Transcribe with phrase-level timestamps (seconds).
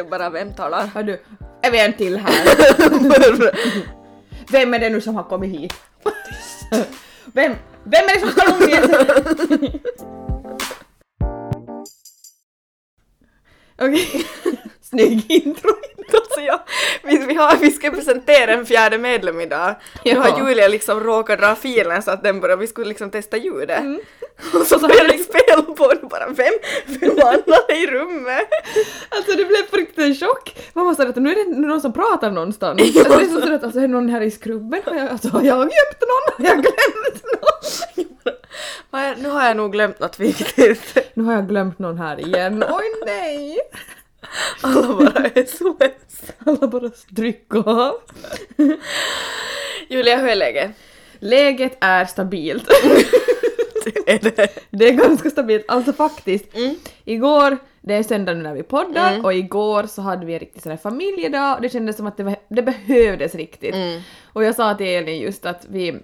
[0.00, 1.02] jag bara vem talar?
[1.02, 1.20] Du,
[1.62, 2.32] är vi en till här?
[4.52, 5.74] Vem är det nu som har kommit hit?
[7.32, 7.54] Vem,
[7.84, 8.90] vem är det som ska umgås?
[13.82, 14.26] Okej,
[14.80, 15.70] snygg intro.
[16.40, 16.66] Alltså
[17.02, 19.74] jag, vi, vi, har, vi ska presentera en fjärde medlem idag.
[20.04, 20.20] Nu Ja.
[20.20, 23.78] har Julia liksom råkat dra filen så att den bara, vi skulle liksom testa ljudet.
[23.80, 24.00] Mm.
[24.54, 26.52] Och så började vi spela på det bara, vem,
[26.86, 27.10] vem
[27.68, 28.48] är i rummet?
[29.08, 30.56] Alltså det blev på riktigt en chock.
[30.72, 32.80] Mamma sa att nu är det någon som pratar någonstans.
[32.96, 34.80] Alltså, det är så sådär att alltså, är någon här i skrubben?
[34.84, 36.46] Har jag, alltså, har jag gömt någon?
[36.46, 38.34] Har jag glömt någon?
[39.22, 40.96] Nu har jag nog glömt något viktigt.
[41.14, 42.64] Nu har jag glömt någon här igen.
[42.70, 43.58] Oj nej!
[44.60, 46.32] Alla bara SOS.
[46.46, 47.94] Alla bara stryk av.
[49.88, 50.70] Julia, hur är läget?
[51.18, 52.68] Läget är stabilt.
[53.84, 54.48] Det är det.
[54.70, 55.64] Det är ganska stabilt.
[55.68, 56.74] Alltså faktiskt, Mm.
[57.04, 59.24] igår, det är söndag nu när vi poddar, Mm.
[59.24, 62.16] och igår så hade vi en riktig sån här familjedag och det kändes som att
[62.16, 63.74] det, det behövdes riktigt.
[63.74, 64.00] Mm.
[64.32, 65.96] Och jag sa till Elin just att vi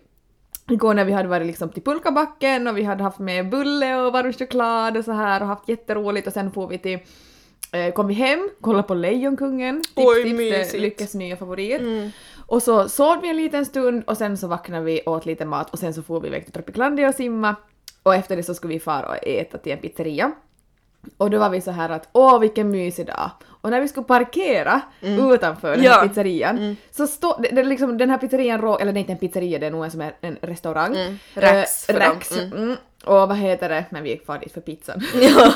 [0.71, 4.13] Igår när vi hade varit liksom till pulkabacken och vi hade haft med bulle och
[4.13, 6.99] varm choklad och så här och haft jätteroligt och sen får vi till
[7.95, 10.81] kom vi hem, kollade på Lejonkungen, tips, Oj, tips, mysigt.
[10.81, 11.81] Lyckes nya favorit.
[11.81, 12.11] Mm.
[12.47, 15.71] Och så sov vi en liten stund och sen så vaknade vi, åt lite mat
[15.71, 17.57] och sen så får vi iväg till Tropiclandia och simma.
[18.03, 20.33] Och efter det så skulle vi fara och äta till en pizzeria.
[21.17, 23.31] Och då var vi så här att åh vilken mysig dag.
[23.47, 24.81] Och när vi skulle parkera
[25.33, 26.09] utanför den här Ja.
[26.09, 29.59] pizzerian så står det, det liksom den här pizzerian eller det är inte en pizzeria
[29.59, 30.97] det är nog en som är en restaurang.
[30.97, 31.19] Mm.
[31.35, 32.03] Rax Eh, dem.
[32.05, 32.33] Rax.
[33.07, 33.13] Mm.
[33.17, 33.23] Mm.
[33.23, 35.01] Och vad heter det, men vi gick far dit för pizzan.
[35.21, 35.53] Ja.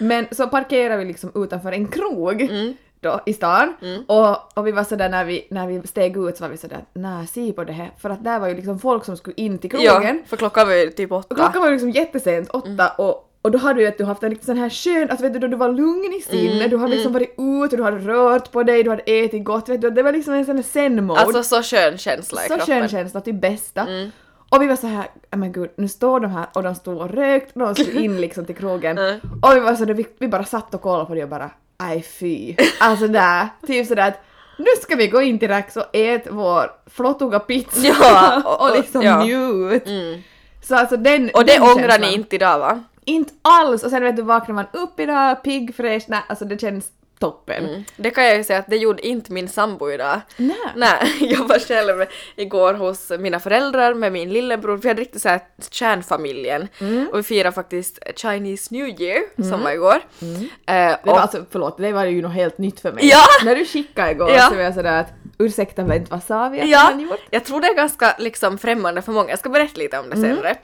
[0.00, 2.74] Men så parkerade vi liksom utanför en krog Mm.
[3.00, 4.02] då, i stan Mm.
[4.06, 6.84] och, och vi var sådär när vi, när vi steg ut så var vi sådär
[6.94, 9.58] nej se på det här för att där var ju liksom folk som skulle in
[9.58, 10.22] till ja, krogen.
[10.26, 11.26] för klockan var ju typ åtta.
[11.30, 12.86] Och klockan var ju liksom jättesent, åtta Mm.
[12.96, 15.32] och och då hade du att du haft en riktigt sån här skön, alltså vet
[15.32, 17.34] du då du var lugn i sinne, Mm, du hade liksom varit
[17.64, 20.34] ute, du hade rört på dig, du hade ätit gott, vet du, det var liksom
[20.34, 21.20] en sån här zen-mode.
[21.20, 22.66] Alltså så skön känsla i så kroppen.
[22.80, 23.80] skön känsla, till bästa.
[23.82, 24.10] Mm.
[24.48, 26.98] Och vi var så här, "Ja, men gud, nu står de här och de stod
[26.98, 28.98] och rökt, de skulle in liksom till krogen.
[28.98, 29.20] Mm.
[29.42, 31.50] Och vi var så där, vi, vi bara satt och kollade på det och bara,
[31.76, 32.56] aj fy.
[32.80, 34.20] Alltså där, typ sådär att
[34.58, 38.70] nu ska vi gå in till Rax och äta vår flottiga pizza Ja, och- och,
[38.70, 39.24] och- liksom ja.
[39.24, 39.86] njut.
[39.86, 40.22] Mm.
[40.62, 42.00] Så alltså den Och det den ångrar känslan.
[42.00, 42.80] ni inte idag va?
[43.04, 43.82] Inte alls!
[43.84, 46.86] Och sen vet du vaknar man upp idag, pigg, fräsch, nej, alltså det känns
[47.18, 47.64] toppen.
[47.68, 47.84] Mm.
[47.96, 50.20] Det kan jag ju säga att det gjorde inte min sambo idag.
[50.36, 50.56] Nej.
[50.76, 52.04] Nej, jag var själv
[52.36, 54.76] igår hos mina föräldrar med min lillebror.
[54.76, 55.40] Vi hade riktigt såhär
[55.70, 56.68] kärnfamiljen.
[56.80, 57.08] Mm.
[57.12, 59.94] Och vi firade faktiskt Chinese New Year som var igår.
[59.96, 63.08] Eh, Det och, var alltså, förlåt, det var ju något helt nytt för mig.
[63.08, 63.22] Ja!
[63.44, 64.48] När du skickade igår Ja.
[64.48, 67.20] så var jag sådär att ursäkta men vad sa vi att Ja, han gjort?
[67.30, 69.30] jag tror det är ganska liksom främmande för många.
[69.30, 70.36] Jag ska berätta lite om det Mm.
[70.36, 70.56] senare.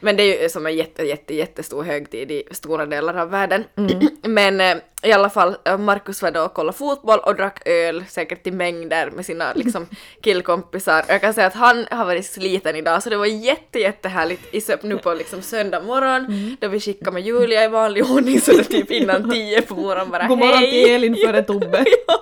[0.00, 3.64] Men det är ju som en jätte, jätte, jättestor högtid i stora delar av världen.
[3.76, 4.08] Mm.
[4.22, 8.04] Men eh, i alla fall, eh, Markus var då och kollade fotboll och drack öl,
[8.08, 9.86] säkert i mängder med sina liksom,
[10.22, 11.04] killkompisar.
[11.08, 14.60] Jag kan säga att han har varit sliten idag så det var jätte, jättehärligt i,
[14.60, 16.56] sö- nu på liksom, söndag morgon Mm.
[16.60, 20.10] då vi skickade med Julia i vanlig ordning så det typ innan tio på morgonen
[20.10, 21.84] bara God morgon till Elin före Tobbe.
[22.06, 22.20] Ja.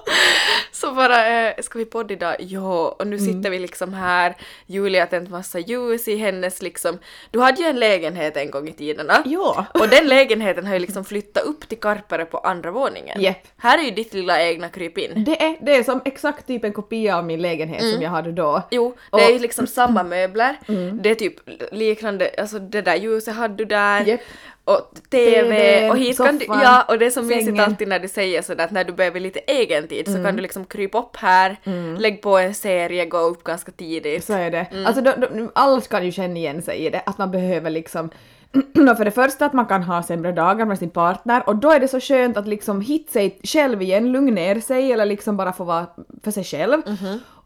[0.72, 2.36] Så bara, eh, ska vi podda idag?
[2.38, 3.26] Ja, och nu Mm.
[3.32, 4.36] sitter vi liksom här.
[4.66, 6.98] Julia har tänt massa ljus i hennes liksom...
[7.30, 9.22] Du hade ju en lägenhet en gång i tiderna.
[9.24, 9.66] ja.
[9.74, 13.20] Och den lägenheten har ju liksom flyttat upp till Karpare på andra våningen.
[13.22, 13.36] Japp.
[13.56, 15.24] Här är ju ditt lilla egna krypin.
[15.26, 18.32] Det är, det är som exakt typ en kopia av min lägenhet som jag hade
[18.32, 18.62] då.
[18.70, 19.30] Jo, det Och- Mm.
[19.30, 20.56] är ju liksom samma möbler.
[21.02, 21.34] Det är typ
[21.72, 24.04] liknande, alltså det där ljuset hade du där.
[24.06, 24.20] Japp.
[24.64, 27.88] Och TV, TVn, och hit kan du, soffan, ja och det är så mysigt alltid
[27.88, 30.24] när du säger sådär att när du behöver lite egen tid så Mm.
[30.24, 31.56] kan du liksom krypa upp här,
[31.98, 34.24] lägg på en serie, gå upp ganska tidigt.
[34.24, 34.66] Så är det.
[34.86, 38.10] Alltså då, då, alla kan ju känna igen sig i det, att man behöver liksom
[38.96, 41.80] för det första att man kan ha sämre dagar med sin partner och då är
[41.80, 45.52] det så skönt att liksom hitta sig själv igen, lugna ner sig eller liksom bara
[45.52, 45.86] få vara
[46.22, 46.82] för sig själv.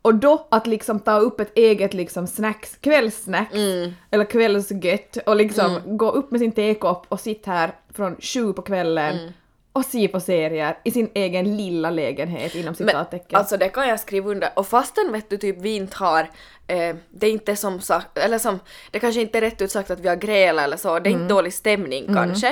[0.03, 3.55] Och då att liksom ta upp ett eget liksom snacks, kvällssnacks
[4.11, 8.63] eller kvällsgött och liksom gå upp med sin tekopp och sitta här från sju på
[8.63, 9.33] kvällen
[9.77, 13.39] och se på serier i sin egen lilla lägenhet inom Men citattecken.
[13.39, 14.49] alltså det kan jag skriva under.
[14.57, 16.21] Och fastän vet du typ vi inte har,
[16.67, 19.91] eh, det är inte som sagt, eller som, det kanske inte är rätt ut sagt
[19.91, 21.23] att vi har grälat eller så, det är Mm.
[21.23, 22.49] inte dålig stämning kanske.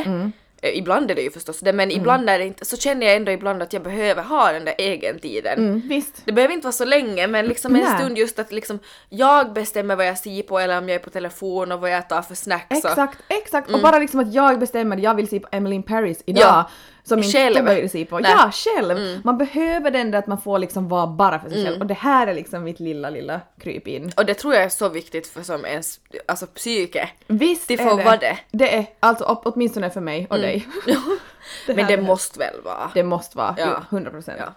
[0.63, 1.77] Eh, ibland är det ju förstås det, Mm.
[1.77, 4.65] men ibland är det inte, så känner jag ändå ibland att jag behöver ha den
[4.65, 5.59] där egen tiden.
[5.59, 6.23] mm, visst.
[6.25, 7.99] Det behöver inte vara så länge men liksom en Nej.
[7.99, 8.79] stund just att liksom
[9.09, 12.09] jag bestämmer vad jag ser på eller om jag är på telefon och vad jag
[12.09, 12.85] tar för snacks.
[12.85, 13.71] och- Exakt, exakt.
[13.71, 16.43] Och bara liksom att jag bestämmer, jag vill se på Emily in Paris idag.
[16.43, 16.71] Ja.
[17.07, 17.65] Som inte Själv.
[17.65, 18.19] böjde sig på.
[18.19, 18.31] Nej.
[18.39, 19.21] Ja, själv!
[19.25, 21.81] Man behöver den där att man får liksom vara bara för sig själv.
[21.81, 24.13] Och det här är liksom mitt lilla, lilla kryp in.
[24.17, 27.09] Och det tror jag är så viktigt för som ens alltså, psyke.
[27.27, 28.05] Visst Det får det.
[28.05, 28.39] vara det.
[28.51, 30.67] Det är, alltså åt- åtminstone för mig och dig.
[31.67, 32.91] Men här det måste väl vara.
[32.95, 33.83] Det måste vara, Ja.
[33.91, 34.37] 100 procent.
[34.41, 34.53] Ja.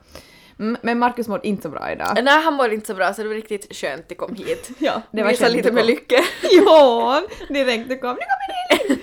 [0.60, 2.18] Mm, men Marcus mådde inte så bra idag.
[2.24, 4.70] Nej, han mår inte så bra så det var riktigt skönt att du kom hit.
[4.80, 6.16] Ja, det var Visa lite med lycka.
[6.66, 8.16] Ja, direkt du kom.
[8.16, 8.97] Nu kommer det in!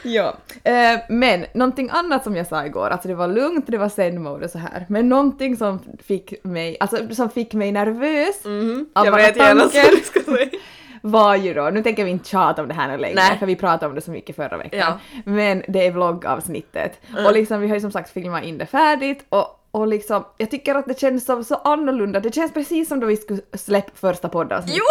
[0.12, 3.88] Ja, eh, men någonting annat som jag sa igår, alltså det var lugnt, det var
[3.88, 8.50] zen-mode och så här, men någonting som fick mig, alltså som fick mig nervös av
[8.50, 8.86] Mhm.
[8.94, 10.50] Jag bara vet tanken vad du ska säga.
[11.02, 13.38] var ju då, nu tänker vi inte tjata om det här längre, Nej.
[13.38, 14.98] för vi pratade om det så mycket förra veckan, Ja.
[15.24, 17.00] men det är vloggavsnittet.
[17.26, 20.50] Och liksom vi har ju som sagt filmat in det färdigt och och liksom, jag
[20.50, 23.90] tycker att det känns som så annorlunda, det känns precis som då vi skulle släppa
[23.94, 24.78] första poddavsnittet.
[24.78, 24.84] Jo,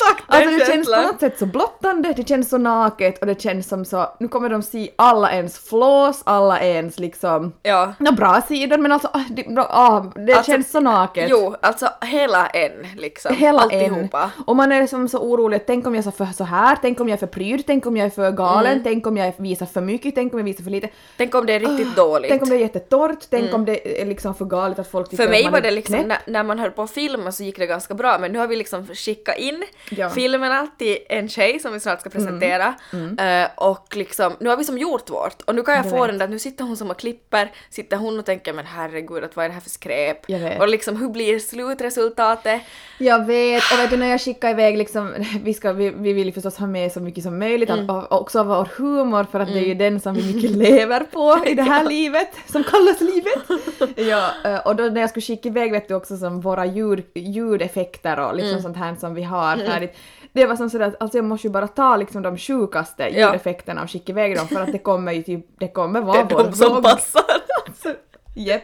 [0.00, 1.04] exakt den Alltså det känns på känslan.
[1.06, 4.48] något sätt så blottande, det känns så naket och det känns som så, nu kommer
[4.48, 7.92] de se alla ens flås, alla ens liksom, Ja.
[7.98, 11.26] nå bra sidor men alltså, ah, det, ah, det Alltså, känns så naket.
[11.30, 13.36] Jo, alltså hela en liksom.
[13.36, 14.22] Hela Alltihopa.
[14.36, 14.44] en.
[14.46, 17.08] Och man är som så orolig, tänk om jag är för, så här, tänk om
[17.08, 18.84] jag är för pryd, tänk om jag är för galen, Mm.
[18.84, 20.88] tänk om jag visar för mycket, tänk om jag visar för lite.
[21.16, 22.30] Tänk om det är riktigt dåligt.
[22.30, 25.10] Ah, Tänk om det är jättetorrt, tänk om det är liksom för galet att folk
[25.10, 26.90] tycker För mig att man var är det liksom, när, när man höll på att
[26.90, 30.10] filma så gick det ganska bra men nu har vi liksom skickat in Ja.
[30.10, 32.74] filmerna till en tjej som vi snart ska presentera
[33.18, 35.96] Eh, och liksom, nu har vi som gjort vårt och nu kan jag Jag få
[36.00, 36.06] vet.
[36.08, 39.36] den där, nu sitter hon som och klipper, sitter hon och tänker men herregud att
[39.36, 40.18] vad är det här för skräp?
[40.60, 42.62] Och liksom hur blir slutresultatet?
[42.98, 46.32] Jag vet, och vet du när jag skickar iväg liksom, vi, ska, vi, vi vill
[46.34, 47.90] förstås ha med så mycket som möjligt, Mm.
[47.90, 51.00] och och också vår humor för att det är ju den som vi mycket lever
[51.00, 53.42] på i det här livet, som kallas livet.
[54.08, 57.04] Ja, eh, och då när jag skulle skicka iväg vet du också som våra ljud,
[57.14, 58.36] ljudeffekter och Mm.
[58.36, 59.96] liksom sånt här som vi har färdigt.
[60.32, 63.82] Det var som sådär att alltså jag måste ju bara ta liksom de sjukaste ljudeffekterna
[63.82, 66.36] och skicka iväg dem för att det kommer ju typ, det kommer vara Det är
[66.38, 66.82] vår de som vlogg.
[66.84, 67.22] passar.
[67.82, 67.88] Så,
[68.34, 68.62] Jepp.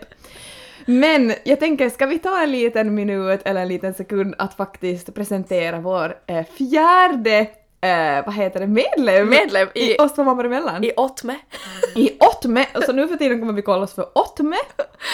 [0.86, 5.14] Men jag tänker, ska vi ta en liten minut eller en liten sekund att faktiskt
[5.14, 7.46] presentera vår eh, fjärde,
[7.84, 9.28] eh, vad heter det, medlem?
[9.28, 10.84] Medlem i- i oss mammor emellan.
[10.84, 11.36] I Otme.
[11.94, 14.56] I Ottme, så nu för tiden kommer vi kalla oss för Ottme.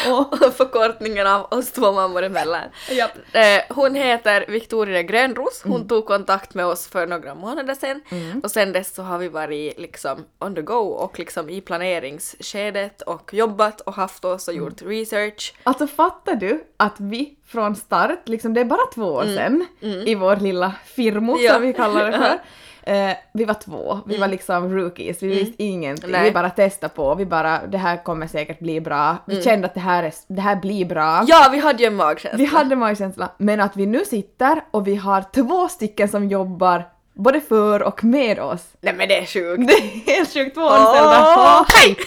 [0.08, 2.62] Och, Och förkortningen av oss två mammor emellan.
[2.90, 3.10] Japp.
[3.32, 8.02] Eh, hon heter Victoria Grönros, hon tog kontakt med oss för några månader sedan
[8.44, 13.02] och sen dess så har vi varit liksom on the go och liksom i planeringsskedet
[13.02, 15.54] och jobbat och haft oss och gjort research.
[15.62, 19.66] alltså fattar du att vi från start, liksom det är bara två år sedan
[20.06, 21.52] i vår lilla firmo Ja.
[21.52, 22.38] som vi kallar det för.
[22.82, 26.24] Eh, vi var två, vi var liksom rookies, vi visste ingenting, Nej.
[26.24, 29.74] vi bara testade på, vi bara det här kommer säkert bli bra, vi kände att
[29.74, 31.24] det här, är, det här blir bra.
[31.26, 32.38] Ja, vi hade ju en magkänsla.
[32.38, 36.84] Vi hade magkänsla, men att vi nu sitter och vi har två stycken som jobbar
[37.14, 38.62] både för och med oss.
[38.80, 39.66] Nej men det är sjukt.
[39.68, 41.34] Det är helt sjukt, två anställda.
[41.38, 41.96] Åh, hej!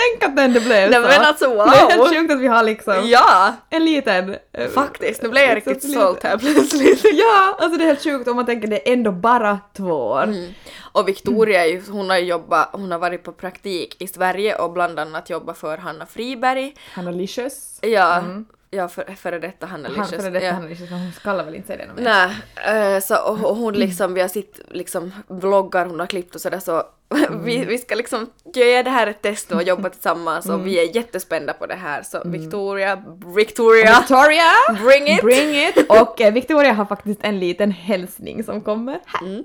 [0.00, 1.08] Tänk att den det blev Nej så.
[1.08, 2.06] men alltså Det är helt wow!
[2.08, 3.54] sjukt att vi har liksom Ja!
[3.70, 4.36] en liten...
[4.52, 7.04] eh, Faktiskt, nu blev jag riktigt lite- stolt här plötsligt.
[7.12, 10.22] Ja, alltså det är helt sjukt om man tänker det är ändå bara två år.
[10.22, 10.50] Mm.
[10.92, 14.98] Och Victoria, ju- hon har jobbat, hon har varit på praktik i Sverige och bland
[14.98, 16.74] annat jobbat för Hanna Friberg.
[16.92, 17.78] Hanna Licious.
[17.82, 18.22] Ja,
[18.70, 20.00] ja för, före detta Hanna Mm.
[20.00, 20.24] Han, Licious.
[20.24, 20.52] för det ja.
[20.52, 22.34] Hanna Licious, hon kallar väl inte sig det något mer.
[22.66, 26.34] Nej, eh, så och, och hon liksom, vi har sitt liksom vloggar hon har klippt
[26.34, 26.82] och sådär så
[27.28, 27.44] Mm.
[27.44, 30.96] vi, vi ska liksom göra det här ett test och jobba tillsammans och vi är
[30.96, 33.02] jättespända på det här så Victoria,
[33.36, 34.52] Victoria, Victoria!
[34.84, 35.20] bring it!
[35.22, 35.86] Bring it!
[35.88, 39.26] Och eh, Victoria har faktiskt en liten hälsning som kommer här.
[39.26, 39.44] Mm.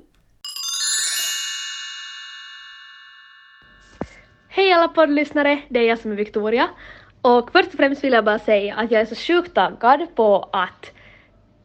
[4.50, 6.70] Hej alla poddlyssnare, det är jag som är Victoria.
[7.26, 10.50] Och först och främst vill jag bara säga att jag är så sjukt taggad på
[10.52, 10.92] att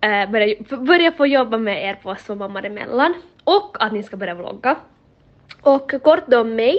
[0.01, 3.15] äh, börja, börja få jobba med er på Små mammor emellan
[3.45, 4.77] och att ni ska börja vlogga.
[5.63, 6.79] Och kort då om mig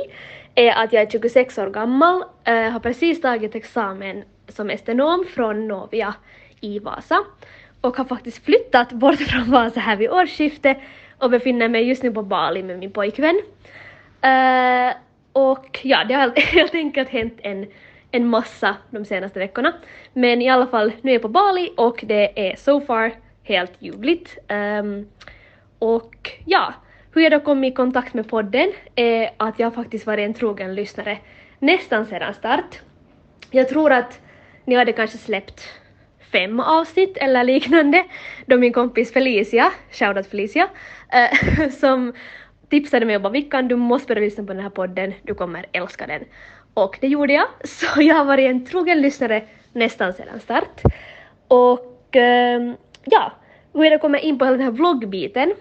[0.56, 5.68] är att jag är 26 år gammal, äh, har precis tagit examen som estenom från
[5.68, 6.14] Novia
[6.62, 7.18] i Vasa
[7.82, 10.78] och har faktiskt flyttat bort från Vasa här vid årsskiftet
[11.18, 13.42] och befinner mig just nu på Bali med min pojkvän.
[14.22, 14.94] Äh,
[15.34, 17.68] och ja, det har helt enkelt hänt en,
[18.12, 19.74] en massa de senaste veckorna.
[20.14, 23.12] Men i alla fall, nu är jag på Bali och det är so far
[23.44, 24.38] helt ljuvligt.
[24.50, 25.10] Um,
[25.80, 26.74] och ja,
[27.14, 30.76] hur jag då kom i kontakt med podden är att jag faktiskt varit en trogen
[30.76, 31.18] lyssnare
[31.60, 32.80] nästan sedan start.
[33.52, 34.20] Jag tror att
[34.66, 35.62] ni hade kanske släppt
[36.32, 38.06] fem avsnitt eller liknande
[38.46, 40.70] då min kompis Felicia, shoutout Felicia,
[41.14, 42.14] eh, som
[42.70, 45.66] tipsade mig och bara Vickan du måste börja lyssna på den här podden, du kommer
[45.72, 46.24] älska den.
[46.74, 50.82] Och det gjorde jag, så jag har varit en trogen lyssnare nästan sedan start.
[51.48, 53.32] Och ehm, ja,
[53.74, 55.54] hur jag kommer in på hela den här vloggbiten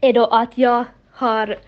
[0.00, 1.58] är då att jag har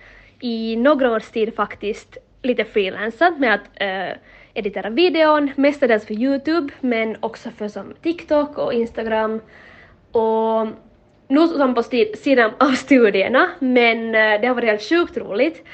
[0.40, 4.16] i några års tid faktiskt lite frilansat med att eh,
[4.54, 9.40] editera videon, mestadels för Youtube men också för som TikTok och Instagram.
[10.12, 10.66] Och
[11.28, 11.82] nu som på
[12.16, 15.64] sidan av studierna men eh, det har varit helt sjukt roligt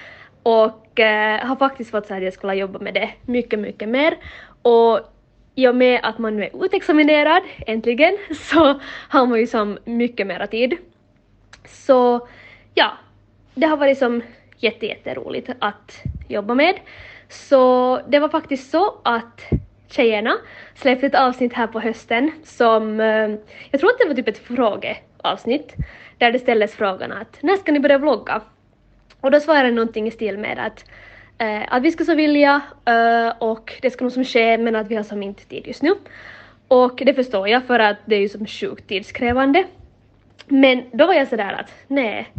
[0.43, 4.17] och eh, har faktiskt fått så att jag skulle jobba med det mycket, mycket mer
[4.63, 5.01] och
[5.55, 10.27] i och med att man nu är utexaminerad äntligen så har man ju som mycket
[10.27, 10.77] mera tid.
[11.65, 12.29] Så
[12.75, 12.93] ja,
[13.55, 14.23] det har varit som
[14.57, 16.75] jätte, jätteroligt att jobba med.
[17.29, 19.43] Så det var faktiskt så att
[19.89, 20.37] tjejerna
[20.75, 23.31] släppte ett avsnitt här på hösten som, eh,
[23.71, 25.75] jag tror att det var typ ett frågeavsnitt
[26.19, 28.43] där det ställdes frågan att när ska ni börja vlogga?
[29.21, 30.85] Och då svarade någonting i stil med att,
[31.39, 34.89] eh, att vi skulle så vilja eh, och det ska nog som ske men att
[34.89, 35.95] vi har som inte tid just nu.
[36.69, 39.65] Och det förstår jag för att det är ju som sjukt tidskrävande.
[40.49, 42.33] Men då var jag sådär att nej,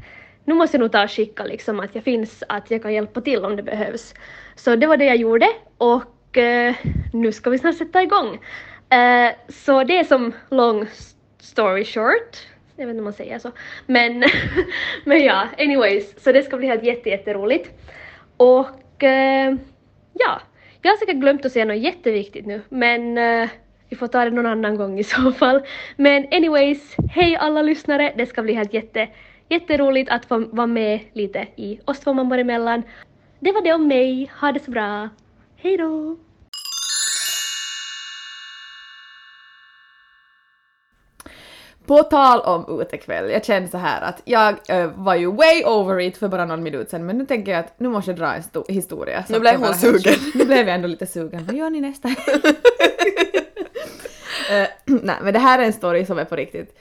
[0.45, 3.21] nu måste jag nog ta och skicka liksom att jag finns, att jag kan hjälpa
[3.21, 4.13] till om det behövs.
[4.55, 6.75] Så det var det jag gjorde och eh,
[7.13, 8.39] nu ska vi snart sätta igång.
[8.89, 10.85] Eh, så det är som long
[11.37, 12.37] story short,
[12.79, 13.51] jag vet inte om man säger så.
[13.85, 14.23] Men,
[15.05, 17.69] men ja, anyways, så det ska bli helt jätte, jätteroligt.
[18.37, 19.55] Och eh,
[20.13, 20.41] ja,
[20.81, 23.49] jag har säkert glömt att säga något jätteviktigt nu, men eh,
[23.89, 25.61] vi får ta det någon annan gång i så fall.
[25.95, 29.07] Men anyways, hej alla lyssnare, det ska bli helt jätte,
[29.49, 32.83] jätteroligt att få vara med lite i oss två mammor emellan.
[33.39, 35.09] Det var det om mig, ha det så bra,
[35.57, 36.17] hej då!
[41.89, 45.99] På tal om utekväll, jag kände så här att jag eh, var ju way over
[45.99, 48.33] it för bara någon minut sedan men nu tänker jag att nu måste jag dra
[48.33, 49.23] en sto- historia.
[49.27, 50.13] så Nu blev hon sugen.
[50.35, 51.45] Nu blev jag ändå lite sugen.
[51.45, 52.09] Vad gör ni nästa
[54.51, 56.77] Eh, Nej men det här är en story som är på riktigt.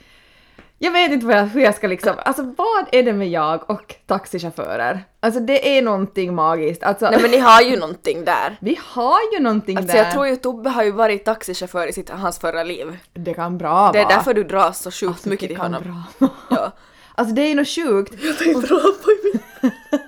[0.81, 3.71] Jag vet inte vad jag, hur jag ska liksom, alltså vad är det med jag
[3.71, 5.05] och taxichaufförer?
[5.21, 6.83] Alltså det är någonting magiskt.
[6.83, 8.57] Alltså, Nej men ni har ju någonting där.
[8.61, 10.03] vi har ju någonting Alltså där.
[10.05, 12.99] jag tror ju Tobbe har ju varit taxichaufför i sitt, hans förra liv.
[13.15, 14.15] Det kan bra Det är vara.
[14.17, 15.83] därför du dras så sjukt Alltså, mycket det till honom.
[16.19, 16.29] bra.
[16.51, 16.73] Ja.
[17.15, 18.25] Alltså det är nog sjukt.
[18.25, 19.71] Jag tänkte dra på min...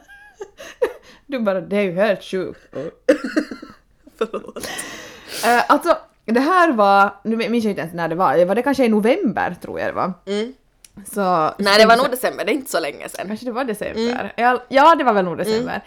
[1.27, 2.61] Du bara, det är ju helt sjukt.
[4.19, 4.57] Förlåt.
[5.47, 8.55] Uh, alltså, det här var, nu minns jag inte ens när det var, det var
[8.55, 10.12] det kanske i november tror jag det var.
[10.27, 10.53] Mm.
[11.06, 13.26] Så, Nej det var nog december, det är inte så länge sedan.
[13.26, 14.32] Kanske det var december.
[14.37, 15.85] Ja, ja, det var väl nog december.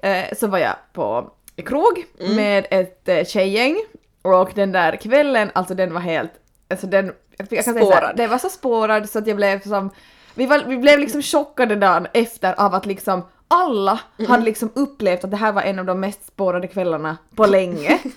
[0.00, 2.04] Eh, så var jag på krog
[2.36, 3.76] med ett uh, tjejgäng
[4.22, 6.32] och den där kvällen, alltså den var helt,
[6.70, 8.16] alltså den, jag kan säga så här, Spårad.
[8.16, 9.90] den var så spårad så att jag blev som,
[10.34, 15.24] vi, var, vi blev liksom chockade dagen efter av att liksom alla hade liksom upplevt
[15.24, 17.98] att det här var en av de mest spårade kvällarna på länge.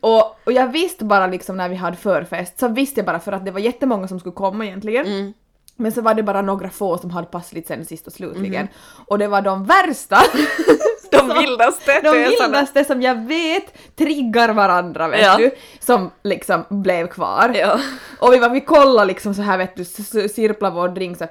[0.00, 3.32] Och, och jag visste bara liksom när vi hade förfest, så visste jag bara för
[3.32, 5.06] att det var jättemånga som skulle komma egentligen.
[5.06, 5.32] Mm.
[5.76, 8.68] Men så var det bara några få som hade passligt sen sist och slutligen.
[9.06, 10.18] Och det var de värsta,
[11.10, 15.36] De vildaste de vildaste som jag vet triggar varandra vet Ja.
[15.36, 15.50] du,
[15.80, 17.52] som liksom blev kvar.
[17.54, 17.78] Ja.
[18.18, 19.84] Och vi var, vi kollade liksom så här vet du,
[20.28, 21.26] sirpla vår drink så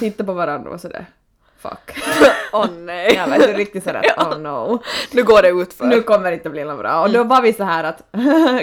[0.00, 1.06] titta på varandra och sådär.
[1.58, 1.98] Fuck.
[2.52, 3.14] Åh nej.
[3.14, 4.30] Jag vet riktigt sådär Ja.
[4.30, 4.82] oh no.
[5.12, 5.84] Nu går det utför.
[5.86, 7.00] Nu kommer det inte bli något bra.
[7.00, 7.18] Och Mm.
[7.18, 7.98] då var vi så här att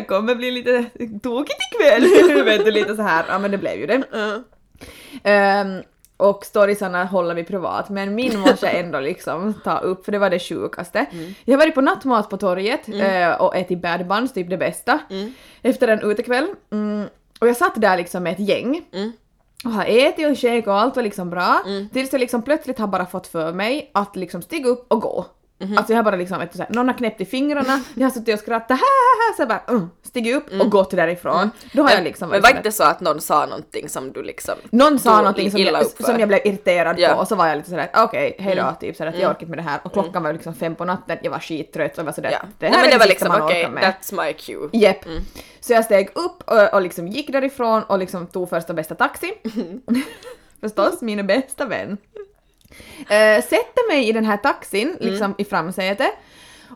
[0.07, 0.85] kommer bli lite
[1.23, 2.43] tokigt ikväll.
[2.45, 3.25] vet du, lite så här.
[3.29, 4.01] Ja men det blev ju det.
[4.11, 4.39] Ja.
[5.23, 5.81] Ehm,
[6.17, 10.29] och storiesarna håller vi privat, men min måste ändå liksom ta upp för det var
[10.29, 11.05] det sjukaste.
[11.11, 11.33] Mm.
[11.45, 14.99] Jag har varit på nattmat på torget eh, och ätit bad buns, typ det bästa,
[15.09, 15.33] Mm.
[15.61, 16.47] efter en utekväll.
[16.71, 17.05] Mm,
[17.39, 19.11] och jag satt där liksom med ett gäng Mm.
[19.65, 21.61] och har ätit och käkat och allt var liksom bra.
[21.65, 21.89] Mm.
[21.89, 25.25] Tills jag liksom plötsligt har bara fått för mig att liksom stiga upp och gå.
[25.59, 25.77] Mhm.
[25.77, 28.05] Alltså jag har bara liksom, vet du, så här, någon har knäppt i fingrarna, jag
[28.05, 28.79] har suttit och skrattat,
[29.35, 31.49] så jag bara uh, stigit upp och gått därifrån.
[31.73, 32.31] Då har jag liksom Mm.
[32.31, 34.55] Men varit var så inte så att någon sa någonting som du liksom...
[34.69, 37.13] någon sa någonting som jag, som jag blev irriterad Ja.
[37.13, 38.75] på och så var jag lite sådär okej, hejdå, Mm.
[38.75, 40.85] typ sådär att jag orkar inte med det här och klockan var liksom fem på
[40.85, 42.39] natten, jag var skittrött och var sådär Ja.
[42.59, 43.83] det här Nej, men är det var sista liksom okej, med.
[43.83, 44.69] that's my cue.
[44.73, 45.05] Jepp.
[45.05, 45.23] Mm.
[45.59, 49.33] Så jag steg upp och, och liksom gick därifrån och liksom tog första bästa taxi.
[50.61, 51.97] Förstås, min bästa vän.
[53.01, 55.11] Uh, sätter mig i den här taxin, Mm.
[55.11, 56.11] liksom i framsätet.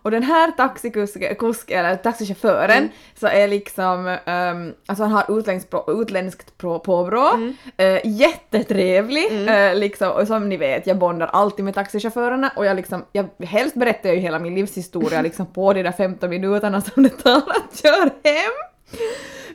[0.04, 2.90] Och den här taxikusk, kusk, eller taxichauffören Mm.
[3.20, 7.56] så är liksom, um, alltså han har utländskt, utländskt påbrå, Mm.
[7.78, 12.76] eh, jättetrevlig, eh, liksom, och som ni vet, jag bondar alltid med taxichaufförerna och jag
[12.76, 16.82] liksom, jag helst berättar jag ju hela min livshistoria liksom på de där 15 minuterna
[16.82, 18.52] som det tar att köra hem.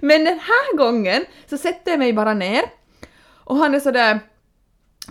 [0.00, 2.62] Men den här gången så sätter jag mig bara ner
[3.44, 4.20] och han är sådär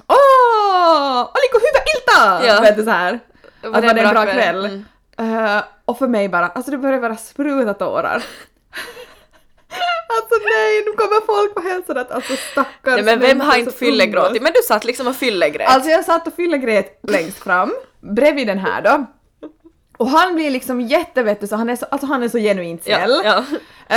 [0.07, 1.19] Åh!
[1.21, 2.45] Oliko hyvä ilta!
[2.47, 2.61] Ja.
[2.61, 3.19] Vet du så här.
[3.61, 4.61] Var Att var det en bra bra kväll?
[4.61, 4.83] kväll.
[5.17, 8.15] Eh, och för mig bara, alltså det börjar bara spruta tårar.
[10.17, 13.71] alltså nej, nu kommer folk och hälsar att alltså stackars Nej, men vem har inte
[13.71, 14.41] fyllegråtit?
[14.41, 15.69] Men du satt liksom och fyllegrät.
[15.69, 19.05] Alltså jag satt och fyllegrät längst fram, bredvid den här då.
[19.97, 22.97] Och han blir liksom jättevettig så han är så, alltså han är så genuint Ja,
[22.97, 23.21] snäll.
[23.23, 23.43] ja.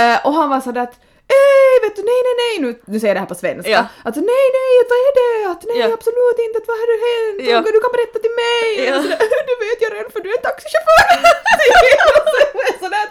[0.01, 0.99] Eh, och han var sådär att
[1.37, 3.71] Ej, vet du, nej, nej, nej, nu, nu säger jag det här på svenska.
[3.77, 3.81] Ja.
[4.05, 5.33] Alltså nej, nej, vad är det?
[5.51, 5.85] Att nej, Ja.
[5.97, 7.37] absolut inte, att vad har det hänt?
[7.51, 7.57] Ja.
[7.75, 8.65] Du kan berätta till mig!
[8.87, 8.91] Ja.
[8.97, 11.07] Och sådär, du vet jag redan för du är taxichaufför!
[12.17, 13.07] och så sådär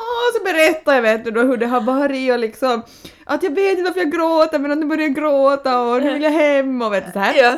[0.00, 2.82] åh, så berättar jag vet du då hur det har varit och liksom
[3.24, 6.12] att jag vet inte varför jag gråter men att nu börjar jag gråta och nu
[6.12, 7.34] vill jag hem och vet du så här.
[7.34, 7.52] Ja.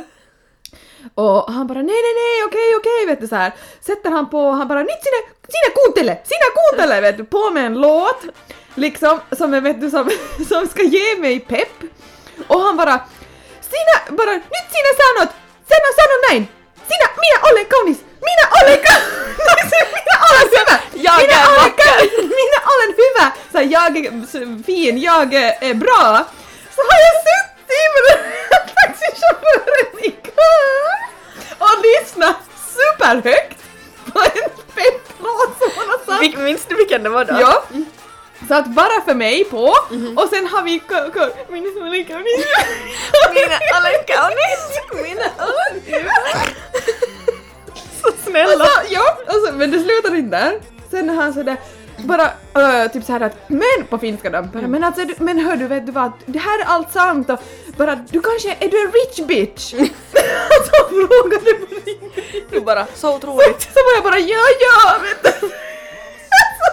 [1.14, 3.52] Och han bara nej nej nej okej okej vet du så här.
[3.80, 5.20] Sätter han på, han bara nyt sinä,
[5.54, 8.22] sinä kuuntele, sinä kuuntele vet du, på med en låt
[8.74, 10.10] liksom som vet du som,
[10.48, 11.82] som ska ge mig pepp.
[12.48, 13.00] Och han bara
[13.60, 15.28] sinä, bara nyt sinä sanot,
[15.68, 16.48] sinä sano näin,
[16.88, 22.58] sinä, minä olen kaunis, minä olen kaunis, minä olen hyvä, Jag minä olen kaunis, minä
[22.72, 26.24] olen hyvä, så jag är fin, jag är, bra.
[26.76, 28.18] Så har jag suttit med den
[28.50, 30.98] här taxichauffören i kör
[31.58, 32.36] och lyssnat
[32.76, 33.58] superhögt
[34.12, 36.20] på en pepplåt som hon har satt.
[36.22, 37.40] Vil- Minns du vilken det var då?
[37.40, 37.62] Ja.
[38.48, 39.62] Så att bara för mig på
[40.16, 40.82] och sen har vi
[41.48, 43.58] min olika Mina
[44.06, 44.46] kaunis,
[44.94, 45.62] mina alla
[48.02, 48.64] Så snälla.
[48.64, 50.60] Alltså, ja, alltså, men det slutar inte där.
[50.90, 51.56] Sen är han sådär
[51.98, 52.24] bara
[52.58, 55.66] uh, typ såhär att men på finska då, bara, men alltså du- men hör du
[55.66, 57.38] vet du vad, det här är allt sant och
[57.76, 59.74] bara du kanske, är du en rich bitch?
[59.74, 59.86] och
[60.66, 62.50] så frågade på riktigt.
[62.50, 63.62] Du bara, så otroligt.
[63.62, 65.28] Så var jag bara ja ja vet du.
[65.38, 66.72] alltså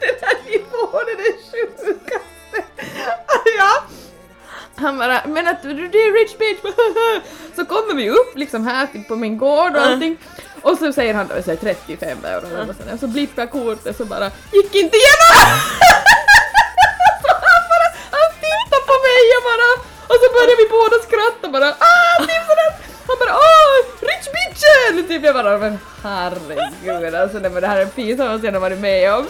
[0.00, 0.27] vet du här
[4.88, 6.60] Han bara, men att du är rich bitch,
[7.56, 10.16] så kommer vi upp liksom här typ på min gård och allting.
[10.62, 13.50] Och så säger han då så här 35 euro eller något sånt så blippar jag
[13.50, 15.32] kortet så bara gick inte igenom!
[17.22, 19.68] så han bara, han tittar på mig och bara,
[20.10, 22.70] och så börjar vi båda skratta bara ah, typ sådär.
[23.08, 23.76] Han bara åh,
[24.10, 25.08] rich bitchen!
[25.08, 28.60] Typ jag bara men herregud alltså nej, men det här är det pinsammaste jag har
[28.60, 29.26] varit med om.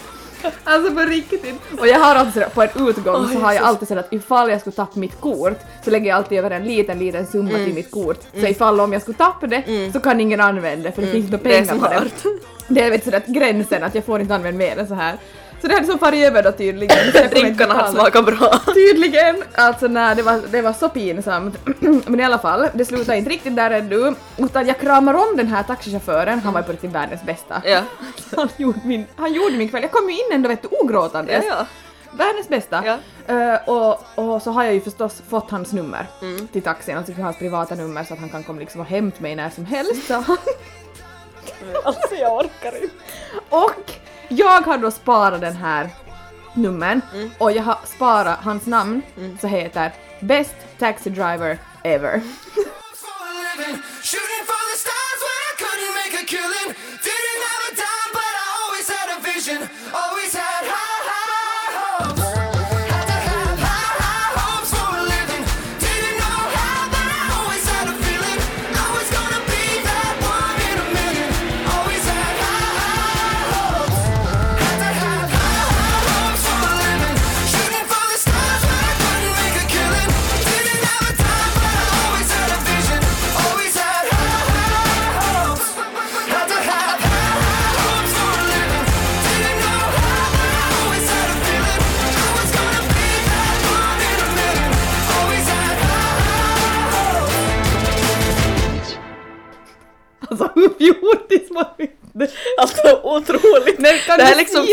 [0.65, 1.45] Alltså på riktigt.
[1.79, 4.13] Och jag har alltid sådär, på en utgång Åh, så har jag alltid sådär att
[4.13, 7.51] ifall jag skulle tappa mitt kort så lägger jag alltid över en liten liten summa
[7.51, 7.65] Mm.
[7.65, 8.21] till mitt kort.
[8.41, 11.25] Så ifall om jag skulle tappa det så kan ingen använda det för det finns
[11.33, 11.65] inte Mm.
[11.67, 12.75] Det pengar på det.
[12.75, 15.15] Det är vet, sådär gränsen att jag får inte använda mer än så här.
[15.61, 16.97] Så det hade som farit över då tydligen.
[17.31, 18.01] Drinkarna har betala.
[18.11, 18.61] smakat bra.
[18.75, 19.43] Tydligen!
[19.55, 21.57] Alltså nej, det var, det var så pinsamt.
[22.07, 24.15] Men i alla fall, det slutade inte riktigt där ännu.
[24.37, 27.63] Utan jag kramar om den här taxichauffören, han var ju på riktigt världens bästa.
[27.65, 27.81] Ja.
[28.37, 31.45] Han, gjorde min, han gjorde min kväll, jag kom ju in ändå vet du ogråtandes.
[31.49, 31.67] Ja, ja.
[32.13, 32.83] Världens bästa.
[32.87, 33.35] Ja.
[33.35, 36.49] Eh, och, och så har jag ju förstås fått hans nummer Mm.
[36.49, 39.37] till taxin, alltså hans privata nummer så att han kan komma liksom och hämta mig
[39.37, 40.07] när som helst.
[40.07, 40.37] sa han.
[41.85, 42.95] Alltså jag orkar inte.
[43.49, 43.93] Och
[44.29, 45.91] jag har då sparat den här
[46.55, 47.31] numren Mm.
[47.39, 49.03] och jag har sparat hans namn
[49.41, 52.21] så heter Best Taxi Driver Ever.
[53.03, 53.83] for a living.
[54.03, 55.08] Shooting for the stars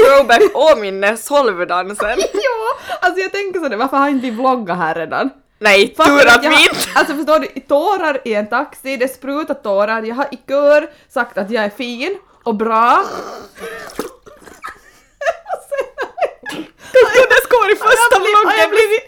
[0.06, 2.20] throwback åminne solvdansen.
[2.34, 5.30] ja, alltså jag tänker sådär, varför har inte vi vloggat här redan?
[5.60, 6.76] Nej, tur att vi inte...
[6.96, 11.38] Alltså förstår du, tårar i en taxi, det sprutar tårar, jag har i kör sagt
[11.38, 13.04] att jag är fin och bra.
[17.30, 18.70] Det ska vara i första jag vloggen.
[18.70, 19.04] blivit,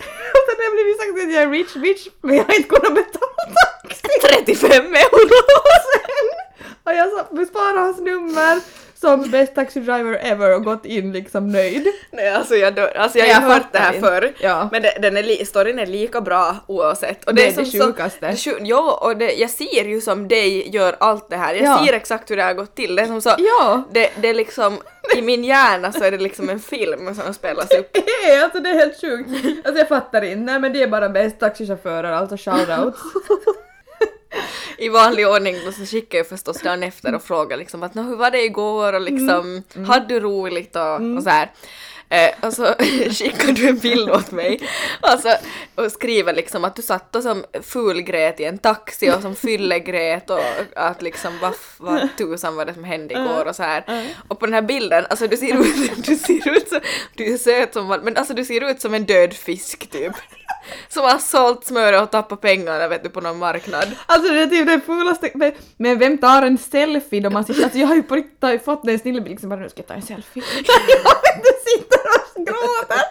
[0.45, 2.95] sen har jag blivit sagt att jag är rich bitch, men jag har inte kunnat
[2.95, 3.43] betala
[3.81, 4.07] taxi.
[4.45, 5.38] 35 euro.
[5.67, 6.27] Och sen
[6.86, 8.62] har jag besparat hans nummer
[9.01, 11.88] som best taxi driver ever och gått in liksom nöjd.
[12.12, 12.97] Nej alltså jag dör.
[12.97, 14.07] Alltså jag har Jag ju hört det här inte.
[14.07, 14.33] förr.
[14.39, 14.69] Ja.
[14.71, 17.23] Men det, den är li, storyn är lika bra oavsett.
[17.25, 18.27] Och Det är som det så- sjukaste.
[18.27, 21.53] det sju- ja, och det, jag ser ju som dig gör allt det här.
[21.53, 21.86] Jag Ja.
[21.86, 22.95] ser exakt hur det har gått till.
[22.95, 23.33] Det är som så...
[23.38, 23.83] Ja.
[23.91, 24.77] Det, det är liksom...
[25.17, 27.97] I min hjärna så är det liksom en film som spelas upp.
[28.23, 29.29] Nej, alltså det är helt sjukt.
[29.65, 30.38] Alltså jag fattar inte.
[30.51, 32.99] Nej men det är bara bäst taxichaufförer, alltså shoutouts.
[34.78, 38.02] I vanlig ordning då så skickar jag förstås dagen efter och frågar liksom att "Nå,
[38.02, 38.93] hur var det igår?
[38.93, 40.76] Och liksom hade du roligt?
[40.76, 41.52] Och, och så här.
[42.10, 42.65] Eh, och så
[43.12, 44.60] skickar du en bild åt mig.
[45.02, 45.30] Alltså,
[45.76, 50.30] och skriver liksom att du satt och som fulgrät i en taxi och som fyllegrät
[50.30, 50.39] och
[50.76, 53.45] att liksom vad, vad tusan var det som hände igår?
[53.47, 53.84] Och så här.
[54.28, 56.80] Och på den här bilden, alltså du ser ut, du ser ut som,
[57.15, 60.13] du är söt som men alltså du ser ut som en död fisk typ.
[60.89, 63.88] Som har sålt smöret och tappat pengarna vet du på någon marknad.
[64.06, 67.63] Alltså det är typ det fulaste, men, men vem tar en selfie då man sitter,
[67.63, 69.88] alltså jag har ju på riktigt fått den snille bild liksom bara nu ska jag
[69.88, 70.43] ta en selfie.
[70.67, 73.04] jag vet, du sitter och gråter!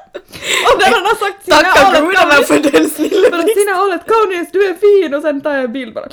[0.67, 2.85] Och när han har sagt sina Tacka gudarna för den
[3.41, 6.05] att sina ålet Kaunis du är fin och sen tar jag en bild bara.
[6.05, 6.13] och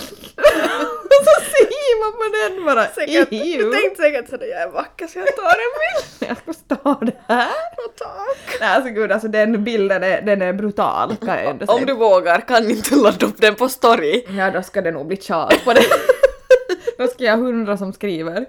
[1.28, 2.86] så ser man på den bara.
[2.88, 6.04] Säkert, du tänkte säkert sådär jag är vacker så jag tar en bild.
[6.30, 7.48] Jag ska stå där.
[7.86, 8.60] Och tack.
[8.60, 11.78] Nej alltså gud alltså den bilden är, den är brutal kan jag ändå säga.
[11.78, 14.26] Om du vågar kan inte ladda upp den på story.
[14.38, 15.84] Ja, då ska det nog bli tjat på det.
[16.98, 18.46] då ska jag ha hundra som skriver.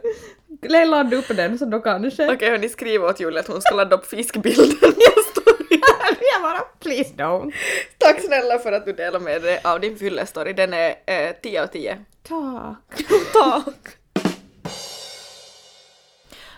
[0.69, 2.33] Ladda upp den så då kanske.
[2.33, 4.67] Okej hörni, skriv åt Julia att hon ska ladda upp fiskbilden
[6.35, 7.53] jag bara please don't.
[7.99, 10.53] Tack snälla för att du delar med dig av din fyllestory.
[10.53, 11.99] Den är eh, 10 av 10.
[12.23, 13.07] Tack.
[13.33, 13.97] Tack!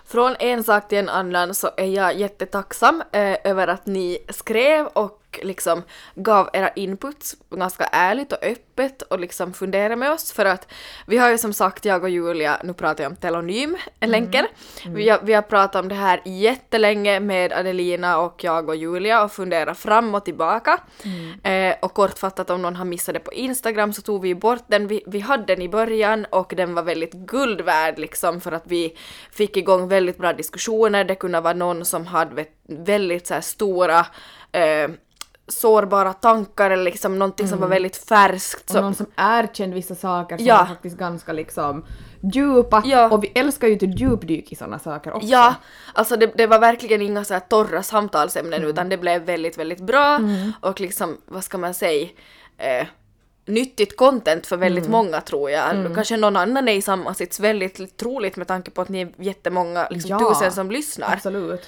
[0.07, 4.87] Från en sak till en annan så är jag jättetacksam eh, över att ni skrev
[4.87, 5.83] och liksom
[6.15, 10.33] gav era inputs ganska ärligt och öppet och liksom funderade med oss.
[10.33, 10.73] För att
[11.07, 14.47] vi har ju som sagt, jag och Julia, nu pratar jag om telonym-länken,
[14.87, 19.25] vi, har, vi har pratat om det här jättelänge med Adelina och jag och Julia
[19.25, 20.81] och funderat fram och tillbaka.
[21.43, 24.89] Eh, och kortfattat om någon har missat det på Instagram så tog vi bort den,
[24.89, 28.65] vi, vi hade den i början och den var väldigt guld värd liksom för att
[28.67, 28.97] vi
[29.31, 34.07] fick igång väldigt bra diskussioner, det kunde vara någon som hade väldigt så stora
[34.53, 34.89] eh,
[35.49, 38.65] sårbara tankar eller liksom någonting som var väldigt färskt.
[38.65, 40.61] Och Så, någon som erkände vissa saker som Ja.
[40.63, 41.85] är faktiskt ganska liksom
[42.35, 42.83] djupa.
[42.87, 43.11] Ja.
[43.11, 45.29] Och vi älskar ju till djupdyk i sådana saker också.
[45.29, 45.55] Ja,
[45.95, 49.81] alltså det, det var verkligen inga så här torra samtalsämnen utan det blev väldigt, väldigt
[49.81, 50.21] bra
[50.61, 52.09] och liksom, vad ska man säga,
[52.59, 52.87] eh,
[53.47, 55.95] nyttigt content för väldigt många tror jag.
[55.95, 59.09] Kanske någon annan är i samma sits, väldigt troligt med tanke på att ni är
[59.19, 60.19] jättemånga, liksom Ja.
[60.35, 61.13] tusen som lyssnar.
[61.13, 61.61] Absolut.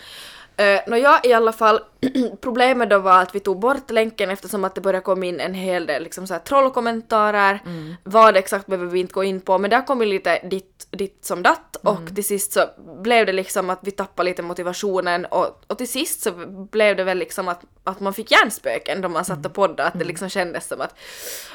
[0.60, 1.80] Uh, Nå ja, i alla fall,
[2.40, 5.54] problemet då var att vi tog bort länken eftersom att det började komma in en
[5.54, 7.60] hel del liksom så här trollkommentarer.
[8.04, 11.24] Vad exakt behöver vi inte gå in på, men där kom ju lite ditt, ditt
[11.24, 11.76] som datt.
[11.82, 12.60] Och till sist så
[13.02, 15.24] blev det liksom att vi tappade lite motivationen.
[15.24, 16.32] Och, och till sist så
[16.72, 19.98] blev det väl liksom att, att man fick hjärnspöken då man satt och poddade, att
[19.98, 20.94] det liksom kändes som att,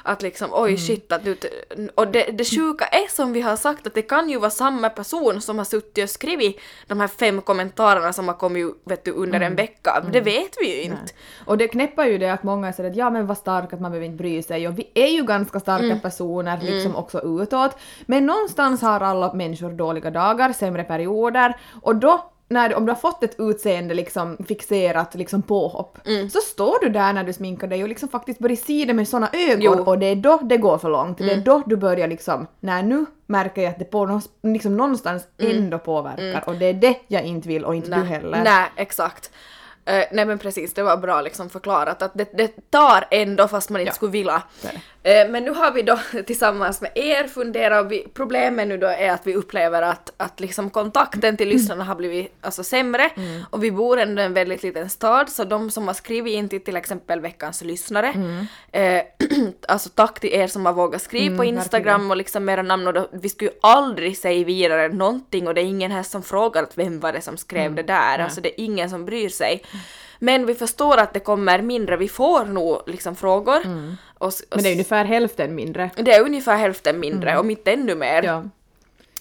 [0.03, 1.37] att liksom oj shit att nu,
[1.95, 4.89] och det, det sjuka är som vi har sagt att det kan ju vara samma
[4.89, 9.11] person som har suttit och skrivit de här fem kommentarerna som har kommit vet du,
[9.11, 10.03] under en vecka.
[10.11, 11.13] Det vet vi ju inte.
[11.45, 13.91] Och det knäpper ju det att många säger att ja men vad stark att man
[13.91, 17.77] behöver inte bry sig och vi är ju ganska starka personer liksom också utåt.
[18.05, 22.99] Men någonstans har alla människor dåliga dagar, sämre perioder och då när, om du har
[22.99, 25.97] fått ett utseende liksom fixerat liksom påhopp
[26.31, 29.07] så står du där när du sminkar dig och liksom faktiskt börjar se det med
[29.07, 29.83] såna ögon Jo.
[29.83, 31.17] och det är då det går för långt.
[31.17, 35.23] Det är då du börjar liksom, nej nu märker jag att det på, liksom någonstans
[35.37, 38.43] ändå påverkar och det är det jag inte vill och inte du heller.
[38.43, 39.31] Nej, exakt.
[39.85, 43.69] Eh, nej men precis, det var bra liksom förklarat att det, det tar ändå fast
[43.69, 43.93] man inte Ja.
[43.95, 44.43] skulle vilja.
[44.63, 44.69] Eh,
[45.03, 49.11] men nu har vi då tillsammans med er funderat och vi, problemet nu då är
[49.11, 53.09] att vi upplever att, att liksom kontakten till lyssnarna har blivit alltså sämre.
[53.49, 56.49] Och vi bor ändå i en väldigt liten stad så de som har skrivit in
[56.49, 58.13] till till exempel veckans lyssnare,
[58.71, 59.01] eh,
[59.67, 62.87] alltså tack till er som har vågat skriva på Instagram och liksom era namn.
[62.87, 66.23] Och då, vi skulle ju aldrig säga vidare någonting och det är ingen här som
[66.23, 69.29] frågar att vem var det som skrev det där, alltså det är ingen som bryr
[69.29, 69.63] sig.
[70.23, 73.59] Men vi förstår att det kommer mindre, vi får nog liksom frågor.
[74.17, 75.89] Och, s- och Men det är ungefär hälften mindre.
[75.95, 78.23] det är ungefär hälften mindre, om inte ännu mer.
[78.23, 78.43] Ja.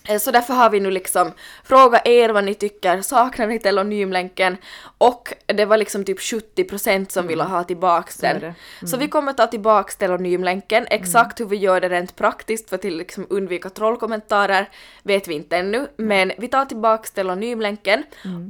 [0.08, 1.32] Eh, Så därför har vi nu liksom
[1.64, 4.56] frågat er vad ni tycker, saknar ni telonymlänken?
[4.98, 8.40] Och det var liksom typ 70% som ville ha tillbaks den.
[8.40, 8.54] det.
[8.86, 10.86] Så vi kommer ta tillbaks telonymlänken.
[10.90, 14.68] Exakt hur vi gör det rent praktiskt för att till liksom undvika trollkommentarer
[15.02, 15.88] vet vi inte ännu.
[15.96, 18.02] Men vi tar tillbaks telonymlänken.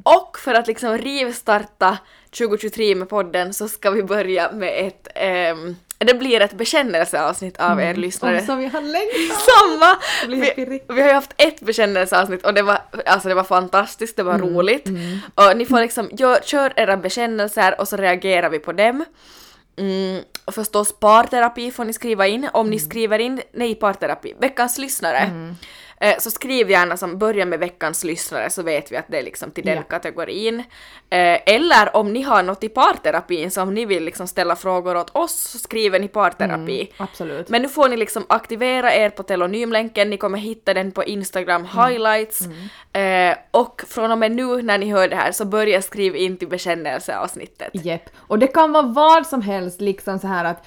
[0.04, 1.98] Och för att liksom rivstarta
[2.38, 7.80] 2023 med podden så ska vi börja med ett ehm, det blir ett bekännelseavsnitt av
[7.80, 8.38] er lyssnare.
[8.38, 9.40] Och som vi har längtat!
[9.50, 9.96] Samma!
[10.28, 14.22] Vi, vi har ju haft ett bekännelseavsnitt och det var, alltså det var fantastiskt, det
[14.22, 14.88] var Mm, roligt.
[15.34, 19.04] Och ni får liksom, gör, kör era bekännelser och så reagerar vi på dem.
[19.76, 22.48] Mm, och förstås parterapi får ni skriva in.
[22.52, 22.70] Om Mm.
[22.70, 25.30] ni skriver in, nej parterapi, veckans lyssnare.
[26.02, 29.22] Eh, så skriv gärna som börjar med veckans lyssnare så vet vi att det är
[29.22, 29.82] liksom till den Ja.
[29.82, 30.58] kategorin.
[31.10, 35.16] Eh, eller om ni har något i parterapin som ni vill liksom ställa frågor åt
[35.16, 36.80] oss så skriver ni parterapi.
[36.80, 37.48] Mm, absolut.
[37.48, 41.64] Men nu får ni liksom aktivera er på telonymlänken, ni kommer hitta den på Instagram
[41.64, 42.40] highlights.
[42.92, 46.36] Eh, och från och med nu när ni hör det här så börja skriva in
[46.36, 47.70] till bekännelseavsnittet.
[47.72, 48.10] Jepp.
[48.16, 50.66] Och det kan vara vad som helst, liksom så här att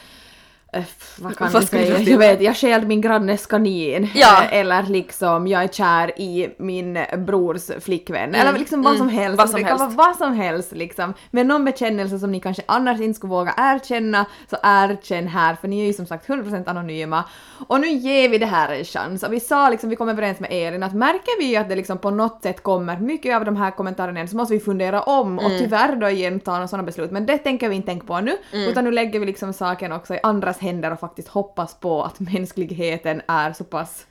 [1.20, 2.00] vad kan Vad säga?
[2.00, 4.10] Jag vet, jag stjäl min grannes kanin.
[4.16, 4.44] Ja.
[4.44, 8.36] Eh, Eller liksom, jag är kär i min brors flickvän.
[8.36, 9.26] Eller liksom vad som helst.
[9.28, 9.38] Mm.
[9.38, 9.96] vad som det kan helst.
[9.96, 11.14] vara vad som helst liksom.
[11.32, 15.68] Men någon bekännelse som ni kanske annars inte skulle våga erkänna, så erkänn här, för
[15.68, 17.24] ni är ju som sagt 100% anonyma.
[17.68, 19.24] Och nu ger vi det här en chans.
[19.24, 21.98] Och vi sa liksom, vi kom överens med Elin att märker vi att det liksom
[21.98, 25.26] på något sätt kommer mycket av de här kommentarerna igen så måste vi fundera om
[25.40, 25.46] Mm.
[25.46, 27.12] och tyvärr då igen ta några sådana beslut.
[27.12, 28.70] Men det tänker vi inte tänka på nu, Mm.
[28.70, 32.20] utan nu lägger vi liksom saken också i andras händer och faktiskt hoppas på att
[32.20, 34.06] mänskligheten är så pass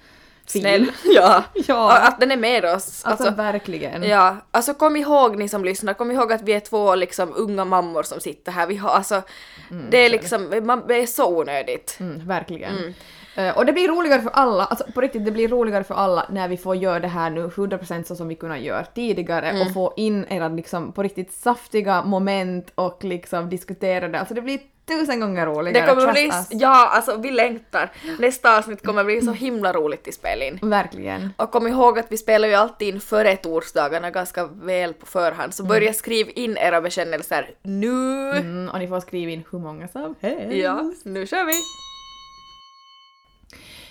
[0.47, 0.63] fin.
[0.63, 0.91] Snäll.
[1.05, 1.43] Ja.
[1.55, 1.99] Ja.
[1.99, 2.73] Att den är med oss.
[2.75, 4.03] Alltså, Alltså, verkligen.
[4.03, 7.65] Ja, alltså kom ihåg ni som lyssnar, kom ihåg att vi är två liksom unga
[7.65, 8.67] mammor som sitter här.
[8.67, 9.23] Vi har alltså,
[9.91, 11.97] det är liksom, man, det är så onödigt.
[12.01, 12.95] Mm, verkligen.
[13.37, 16.27] Eh, och det blir roligare för alla, alltså på riktigt det blir roligare för alla
[16.31, 19.63] när vi får göra det här nu 100% så som vi kunnat göra tidigare Mm.
[19.67, 24.19] och få in era liksom på riktigt saftiga moment och liksom diskutera det.
[24.21, 25.87] Alltså det blir tusen gånger roligare.
[25.87, 27.93] Det kommer bli, ja alltså vi längtar.
[28.19, 30.59] Nästa avsnitt kommer bli så himla roligt att spela in.
[30.63, 31.31] Verkligen.
[31.37, 35.55] Och kom ihåg att vi spelar ju alltid in före torsdagarna ganska väl på förhand,
[35.55, 38.31] så börja skriva in era bekännelser nu!
[38.31, 40.57] Mm, och ni får skriva in hur många som helst.
[40.57, 41.84] Ja, nu kör vi!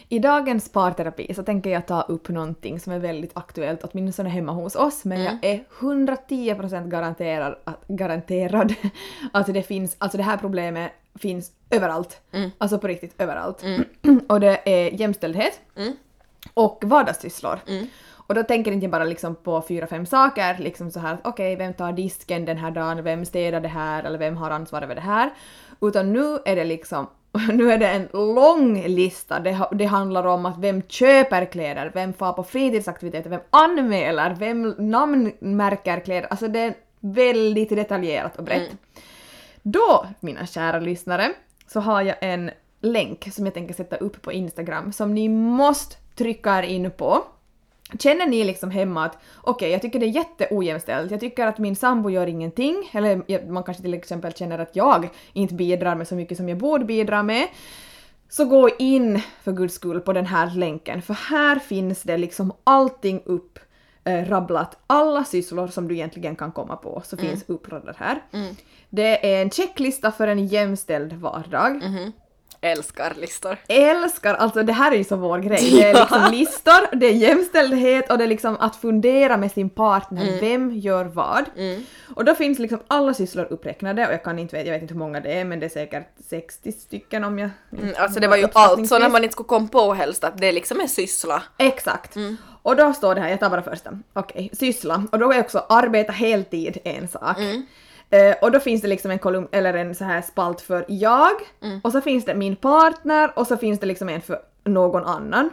[0.10, 4.52] I dagens parterapi så tänker jag ta upp någonting som är väldigt aktuellt, åtminstone hemma
[4.52, 8.74] hos oss, men jag är 110% garanterad att, garanterad
[9.34, 12.22] att det finns, alltså det här problemet finns överallt.
[12.58, 13.64] Alltså på riktigt överallt.
[14.30, 15.60] och det är jämställdhet
[16.54, 17.60] och vardagssysslor.
[18.28, 21.20] Och då tänker inte jag bara liksom på fyra, fem saker, liksom så här att
[21.24, 24.82] okej, vem tar disken den här dagen, vem städar det här eller vem har ansvar
[24.82, 25.34] över det här?
[25.82, 27.08] Utan nu är det liksom
[27.54, 29.40] nu är det en lång lista.
[29.40, 34.76] Det, det handlar om att vem köper kläder, vem far på fritidsaktiviteter, vem anmäler, vem
[34.78, 36.28] namnmärker kläder.
[36.30, 38.70] Alltså det är väldigt detaljerat och brett.
[39.62, 41.34] Då, mina kära lyssnare,
[41.68, 45.96] så har jag en länk som jag tänker sätta upp på Instagram som ni måste
[46.16, 47.24] trycka er in på.
[48.00, 51.76] Känner ni liksom hemma att okej, jag tycker det är jätteojämställt, jag tycker att min
[51.76, 56.16] sambo gör ingenting, eller man kanske till exempel känner att jag inte bidrar med så
[56.16, 57.48] mycket som jag borde bidra med,
[58.30, 62.54] så gå in för guds skull på den här länken, för här finns det liksom
[62.64, 63.60] allting upp
[64.04, 64.78] eh, rabblat.
[64.88, 68.22] Alla sysslor som du egentligen kan komma på så finns uppradade här.
[68.90, 71.82] Det är en checklista för en jämställd vardag.
[72.64, 73.58] Älskar listor.
[73.68, 75.72] Älskar, alltså det här är ju så vår grej.
[75.72, 79.70] Det är liksom listor, det är jämställdhet och det är liksom att fundera med sin
[79.70, 81.46] partner, vem gör vad.
[82.16, 85.00] Och då finns liksom alla sysslor uppräknade och jag kan inte, jag vet inte hur
[85.00, 87.50] många det är men det är säkert 60 stycken om jag...
[87.78, 90.38] Mm, alltså det var ju allt, så när man inte skulle komma på helst att
[90.38, 91.44] det är liksom en syssla.
[91.58, 92.16] Exakt.
[92.62, 94.00] Och då står det här, jag tar bara första.
[94.14, 95.04] Okej, syssla.
[95.12, 97.38] Och då är också arbeta heltid en sak.
[98.14, 101.32] Eh, och då finns det liksom en kolumn, eller en så här spalt för jag,
[101.82, 105.50] och så finns det min partner, och så finns det liksom en för någon annan.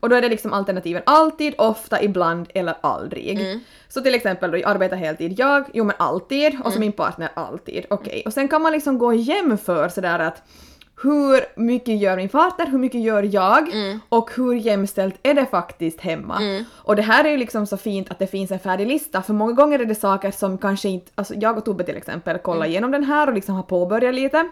[0.00, 3.38] Och då är det liksom alternativen alltid, ofta, ibland eller aldrig.
[3.88, 7.28] Så till exempel då, jag arbetar heltid jag, jo men alltid, och så min partner
[7.34, 7.86] alltid.
[7.90, 10.42] Okej, och sen kan man liksom gå och jämföra sådär att
[11.02, 13.68] hur mycket gör min partner, hur mycket gör jag?
[14.08, 16.38] Och hur jämställt är det faktiskt hemma?
[16.72, 19.32] Och det här är ju liksom så fint att det finns en färdig lista för
[19.32, 22.66] många gånger är det saker som kanske inte, alltså jag och Tobbe till exempel kollar
[22.66, 24.48] igenom den här och liksom har påbörjat lite.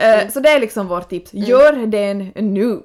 [0.00, 0.20] Mm.
[0.26, 2.80] Eh, Så det är liksom vårt tips, gör den nu!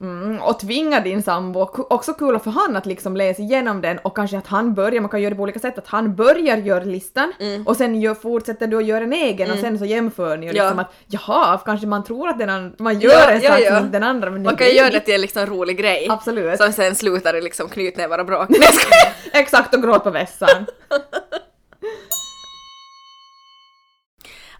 [0.00, 0.38] Mm.
[0.42, 4.38] Och tvinga din sambo, också kul för han att liksom läsa igenom den och kanske
[4.38, 7.32] att han börjar, man kan göra det på olika sätt, att han börjar göra listan
[7.66, 10.54] och sen gör, fortsätter du att göra en egen och sen så jämför ni och
[10.54, 10.62] Ja.
[10.62, 13.60] liksom att jaha, kanske man tror att den an- man gör Ja, en ja, sak
[13.60, 13.68] ja.
[13.76, 16.06] som inte den andra men Man kan ju göra det till en liksom rolig grej.
[16.10, 16.58] Absolut.
[16.58, 18.48] Som sen slutar i liksom knytnävar och bråk.
[19.32, 20.66] Exakt, och gråt på vässan.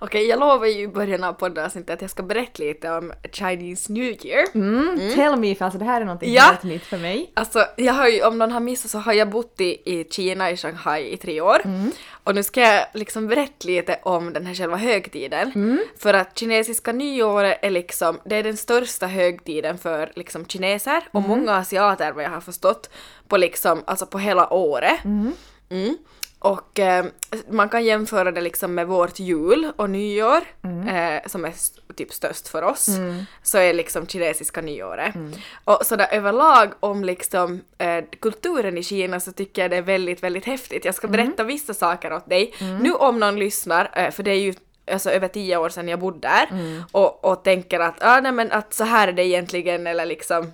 [0.05, 3.93] Okej, jag lovar ju i början av poddavsnittet att jag ska berätta lite om Chinese
[3.93, 4.45] New Year.
[4.55, 5.15] Mm.
[5.15, 6.43] Tell me för alltså det här är någonting Ja.
[6.43, 7.31] helt nytt för mig.
[7.35, 10.51] Alltså, jag har ju, om någon har missat så har jag bott i, i Kina,
[10.51, 11.63] i Shanghai i tre år.
[12.25, 15.79] Och nu ska jag liksom berätta lite om den här själva högtiden.
[15.99, 21.23] För att kinesiska nyåret är liksom, det är den största högtiden för liksom kineser och
[21.23, 22.91] många asiater vad jag har förstått
[23.29, 25.05] på liksom, alltså på hela året.
[25.05, 25.33] Mm.
[26.45, 27.05] Och eh,
[27.49, 30.41] man kan jämföra det liksom med vårt jul och nyår
[30.89, 32.87] eh, som är st- typ störst för oss.
[33.43, 35.15] Så är liksom kinesiska nyåret.
[35.65, 40.23] Och sådär överlag om liksom eh, kulturen i Kina så tycker jag det är väldigt,
[40.23, 40.85] väldigt häftigt.
[40.85, 42.55] Jag ska berätta vissa saker åt dig.
[42.81, 44.55] Nu om någon lyssnar, eh, för det är ju
[44.93, 46.49] alltså över tio år sedan jag bodde där
[46.93, 50.53] och, och tänker att, ah, nej, men att så här är det egentligen eller liksom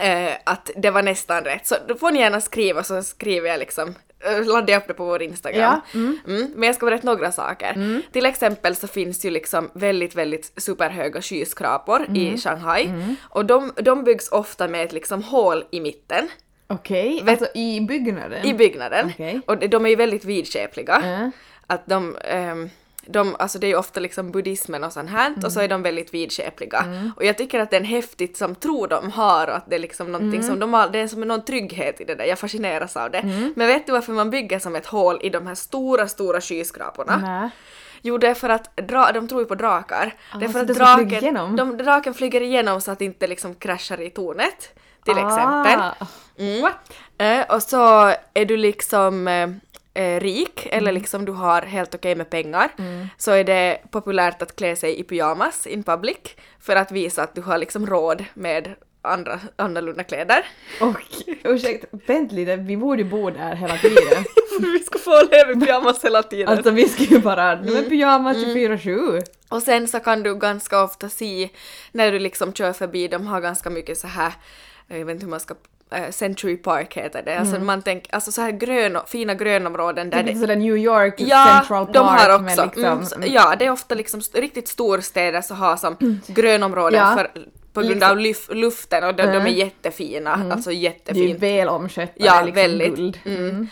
[0.00, 1.66] eh, att det var nästan rätt.
[1.66, 4.94] Så då får ni gärna skriva så skriver jag liksom, eh, laddar jag upp det
[4.94, 5.60] på vår Instagram.
[5.60, 6.18] Ja, mm.
[6.26, 8.00] Mm, men jag ska berätta några saker.
[8.12, 12.16] Till exempel så finns ju liksom väldigt, väldigt superhöga skyskrapor Mm.
[12.16, 12.88] i Shanghai
[13.22, 16.28] och de, de byggs ofta med ett liksom hål i mitten
[16.66, 18.44] Okej, Vet- alltså i byggnaden?
[18.46, 19.10] i byggnaden.
[19.14, 19.40] Okej.
[19.46, 21.30] Och de- de är ju väldigt vidskepliga.
[21.66, 22.70] Att de, ehm,
[23.06, 25.82] de, alltså det är ju ofta liksom buddhismen och sånt här och så är de
[25.82, 27.10] väldigt vidskepliga.
[27.16, 29.74] Och jag tycker att det är en häftigt som tro de har och att det
[29.76, 32.38] är liksom någonting som de har, det är som någon trygghet i det där, jag
[32.38, 33.22] fascineras av det.
[33.56, 37.16] Men vet du varför man bygger som ett hål i de här stora, stora skyskraporna?
[37.16, 37.50] Nä.
[38.02, 40.14] Jo, det är för att dra, de tror ju på drakar.
[40.38, 41.56] det är Ah, för att draken, igenom?
[41.56, 44.68] de, draken flyger igenom så att det inte liksom kraschar i tornet.
[45.04, 45.28] Till Ah.
[45.28, 46.06] exempel.
[46.38, 46.72] Mm.
[47.18, 49.28] Eh, och så är du liksom
[49.94, 50.94] eh, rik eller Mm.
[51.00, 52.68] liksom du har helt okej med pengar
[53.16, 56.16] så är det populärt att klä sig i pyjamas in public
[56.60, 60.46] för att visa att du har liksom råd med andra annorlunda kläder.
[60.80, 60.96] Och
[61.44, 64.24] ursäkta, vänta lite, vi borde bo där hela tiden.
[64.72, 66.48] Vi ska få leva i pyjamas hela tiden.
[66.48, 67.84] alltså vi ska ju bara, nu Mm.
[67.84, 69.22] är pyjamas 24-7.
[69.48, 71.48] Och sen så kan du ganska ofta se
[71.92, 74.32] när du liksom kör förbi, de har ganska mycket så här,
[74.88, 75.54] jag vet inte hur man ska,
[76.10, 80.30] Century Park heter det, alltså man tänker, alltså så här grön, fina grönområden där Det
[80.30, 82.64] är det sådär New York Ja, Central Park de har också.
[82.64, 83.22] liksom...
[83.22, 87.16] mm, ja, det är ofta liksom riktigt storstäder som har som grönområden Ja.
[87.16, 87.30] för,
[87.72, 88.10] på grund Liksom.
[88.10, 89.52] av luf, luften och de, de är Mm.
[89.54, 91.38] jättefina, alltså det är jättefint.
[91.42, 92.96] väl omskött och Ja, det är liksom väldigt.
[92.96, 93.18] guld.
[93.24, 93.68] Mm.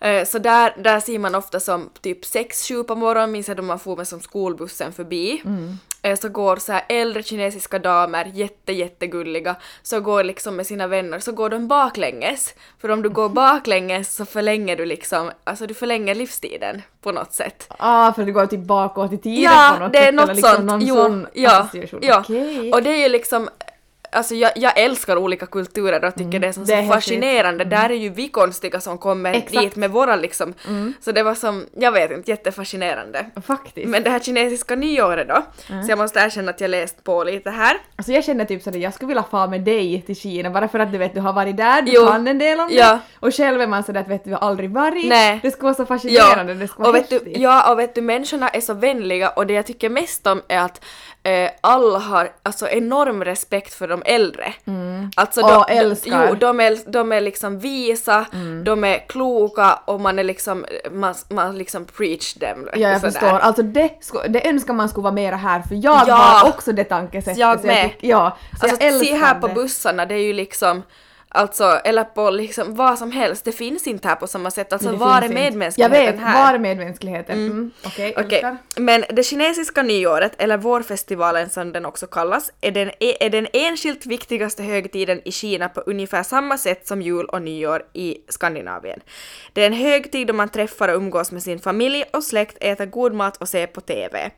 [0.00, 3.62] Eh, Så där, där ser man ofta som typ 6-7 på morgonen, minns jag då
[3.62, 5.42] man får med som skolbussen förbi.
[5.44, 5.78] Mm.
[6.02, 10.86] Eh, Så går så här äldre kinesiska damer, jätte jättegulliga, så går liksom med sina
[10.86, 12.54] vänner, så går de baklänges.
[12.80, 17.32] För om du går baklänges så förlänger du liksom, alltså du förlänger livstiden på något
[17.32, 17.66] sätt.
[17.78, 20.28] Ah, för det går typ bakåt i tiden Ja, på något det är sätt, något
[20.36, 20.64] liksom sånt.
[20.64, 20.80] Någon
[21.32, 21.68] jo, ja,
[22.00, 22.20] ja.
[22.20, 22.72] Okej.
[22.72, 23.48] Och det är ju liksom
[24.12, 26.66] Alltså jag, jag älskar olika kulturer och tycker det är, som Mm.
[26.66, 26.94] det är så häftigt.
[26.94, 27.64] fascinerande.
[27.64, 29.52] Där är ju vi konstiga som kommer Exakt.
[29.52, 29.64] Mm.
[29.64, 30.54] dit med våra liksom.
[31.00, 33.26] Så det var som, jag vet inte, jättefascinerande.
[33.46, 33.88] Faktiskt.
[33.88, 37.50] Men det här kinesiska nyåret då, så jag måste erkänna att jag läst på lite
[37.50, 37.76] här.
[37.96, 40.78] Alltså jag känner typ sådär, jag skulle vilja fara med dig till Kina bara för
[40.78, 42.06] att du vet du har varit där, du Jo.
[42.06, 42.86] kan en del om Ja.
[42.92, 42.98] det.
[43.26, 45.06] Och själv är man sådär att vet du, har aldrig varit.
[45.08, 45.38] Nej.
[45.42, 47.36] Det skulle vara så fascinerande, det skulle vara och vet du, häftigt.
[47.38, 50.58] ja, och vet du, människorna är så vänliga och det jag tycker mest om är
[50.58, 50.84] att
[51.22, 54.52] eh, alla har alltså enorm respekt för de äldre.
[55.16, 56.12] Alltså Och de, älskar.
[56.12, 56.26] Mm.
[56.28, 58.26] jo, de, är, de är liksom visa,
[58.64, 62.68] de är kloka och man är liksom, man, man liksom preach dem.
[62.72, 63.28] Ja, jag förstår.
[63.28, 63.90] Alltså det,
[64.28, 66.14] det önskar man skulle vara mera här för jag Ja.
[66.14, 67.38] har också det tankesättet.
[67.38, 67.84] Jag med.
[67.90, 70.82] tyck- ja, så Alltså jag se älskar här på bussarna, det är ju liksom
[71.32, 74.72] Alltså, eller på liksom vad som helst, det finns inte här på samma sätt.
[74.72, 76.46] Alltså var är medmänskligheten Jag vet, här?
[76.46, 77.46] var är medmänskligheten?
[77.46, 77.70] Mm.
[77.84, 78.56] Okej, Okej, älskar.
[78.76, 84.06] men det kinesiska nyåret, eller vårfestivalen som den också kallas, är den, är den enskilt
[84.06, 89.00] viktigaste högtiden i Kina på ungefär samma sätt som jul och nyår i Skandinavien.
[89.52, 92.86] Det är en högtid då man träffar och umgås med sin familj och släkt, äter
[92.86, 94.30] god mat och ser på TV.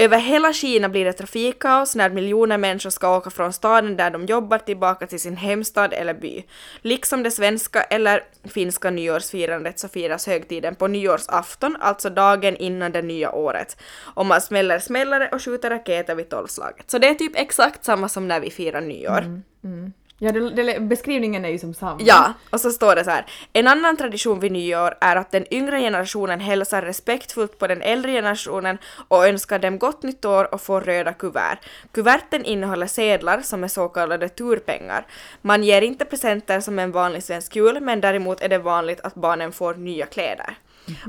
[0.00, 4.26] Över hela Kina blir det trafikkaos när miljoner människor ska åka från staden där de
[4.26, 6.44] jobbar tillbaka till sin hemstad eller by.
[6.82, 13.02] Liksom det svenska eller finska nyårsfirandet så firas högtiden på nyårsafton, alltså dagen innan det
[13.02, 13.76] nya året.
[14.14, 16.90] Och man smäller smällare och skjuter raketer vid tolvslaget.
[16.90, 19.18] Så det är typ exakt samma som när vi firar nyår.
[19.18, 19.92] Mm, mm.
[20.20, 22.00] Ja, det, det, beskrivningen är ju som samma.
[22.00, 23.26] Ja, och så står det så här.
[23.52, 28.12] En annan tradition vid nyår är att den yngre generationen hälsar respektfullt på den äldre
[28.12, 31.58] generationen och önskar dem gott nytt år och får röda kuvert.
[31.92, 35.06] Kuverten innehåller sedlar som är så kallade turpengar.
[35.42, 39.14] Man ger inte presenter som en vanlig svensk jul, men däremot är det vanligt att
[39.14, 40.56] barnen får nya kläder.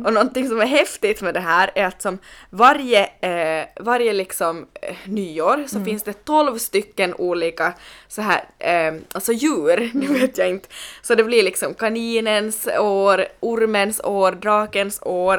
[0.06, 2.18] Och någonting som är häftigt med det här är att som
[2.50, 7.74] varje, eh, varje liksom eh, nyår så finns det 12 stycken olika
[8.08, 10.68] så här, eh, alltså djur, nu vet jag inte.
[11.02, 15.38] Så det blir liksom kaninens år, ormens år, drakens år.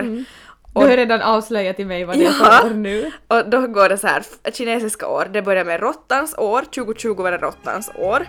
[0.74, 3.10] Du har redan avslöjat till mig vad det är för år nu.
[3.28, 4.22] Och då går det så här,
[4.52, 8.26] kinesiska år, det börjar med råttans år, 2020 var det råttans år.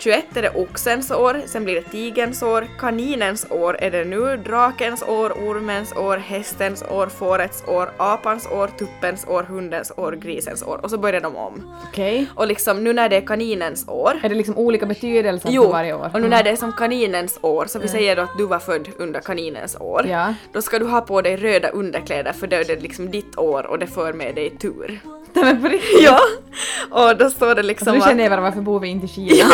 [0.00, 4.36] 21 är det oxens år, sen blir det tigerns år, kaninens år är det nu,
[4.36, 10.62] drakens år, ormens år, hästens år, fårets år, apans år, tuppens år, hundens år, grisens
[10.62, 11.72] år och så börjar de om.
[11.88, 12.26] Okej.
[12.34, 15.68] Och liksom nu när det är kaninens år Är det liksom olika betydelser för Jo,
[15.72, 15.98] varje år?
[16.00, 16.14] Mm.
[16.14, 18.58] och nu när det är som kaninens år, så vi säger då att du var
[18.58, 20.34] född under kaninens år, Ja.
[20.52, 23.66] då ska du ha på dig röda underkläder för då är det liksom ditt år
[23.66, 25.00] och det för med dig tur.
[25.32, 26.02] Nej, men på riktigt?
[26.02, 26.20] Ja,
[26.90, 29.08] och då står det liksom Så nu känner jag bara varför bor vi inte i
[29.08, 29.44] Kina?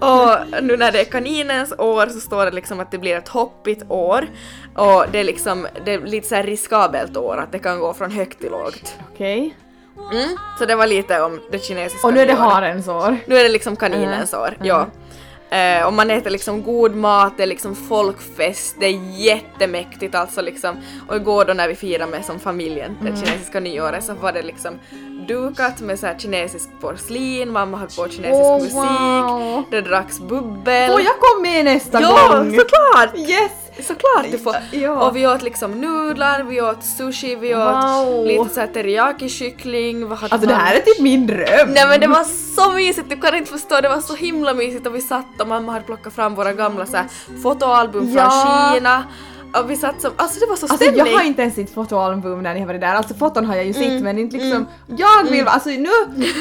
[0.12, 3.28] och nu när det är kaninens år så står det liksom att det blir ett
[3.28, 4.28] hoppigt år
[4.74, 8.10] och det är liksom, det är lite så riskabelt år, att det kan gå från
[8.10, 8.94] högt till lågt.
[9.12, 9.56] Okej.
[10.12, 10.28] Mm,
[10.58, 13.16] så det var lite om det kinesiska Och nu är det harens år.
[13.26, 14.86] Nu är det liksom kaninens år, ja.
[15.52, 20.40] Eh, och man äter liksom god mat, det är liksom folkfest, det är jättemäktigt alltså
[20.40, 20.76] liksom.
[21.08, 24.42] Och igår då när vi firade med som familjen det kinesiska nyåret så var det
[24.42, 24.78] liksom
[25.28, 29.62] dukat med så här kinesisk porslin, mamma hade på kinesisk Åh, musik, wow.
[29.70, 30.92] det dracks bubbel.
[30.92, 32.58] Och jag kom med nästa ja, gång!
[32.58, 33.16] såklart!
[33.16, 33.61] Yes!
[33.80, 34.56] Såklart du får.
[34.72, 35.08] Ja.
[35.08, 37.60] Och vi åt liksom nudlar, vi åt sushi, vi åt
[38.06, 38.26] Wow.
[38.26, 40.10] lite såhär teriyaki-kyckling.
[40.10, 40.54] Alltså det man?
[40.54, 41.68] här är typ min dröm!
[41.70, 42.24] Nej men det var
[42.56, 45.48] så mysigt, du kan inte förstå, det var så himla mysigt och vi satt och
[45.48, 47.06] mamma hade plockat fram våra gamla så här,
[47.42, 48.70] fotoalbum från Ja.
[48.74, 49.04] Kina
[49.60, 51.06] och vi satt som, alltså det var så Alltså stämning!
[51.06, 53.64] jag har inte ens sett fotoalbum när ni har varit där, alltså foton har jag
[53.64, 54.02] ju sett Mm.
[54.04, 55.88] men inte liksom Jag vill, alltså nu,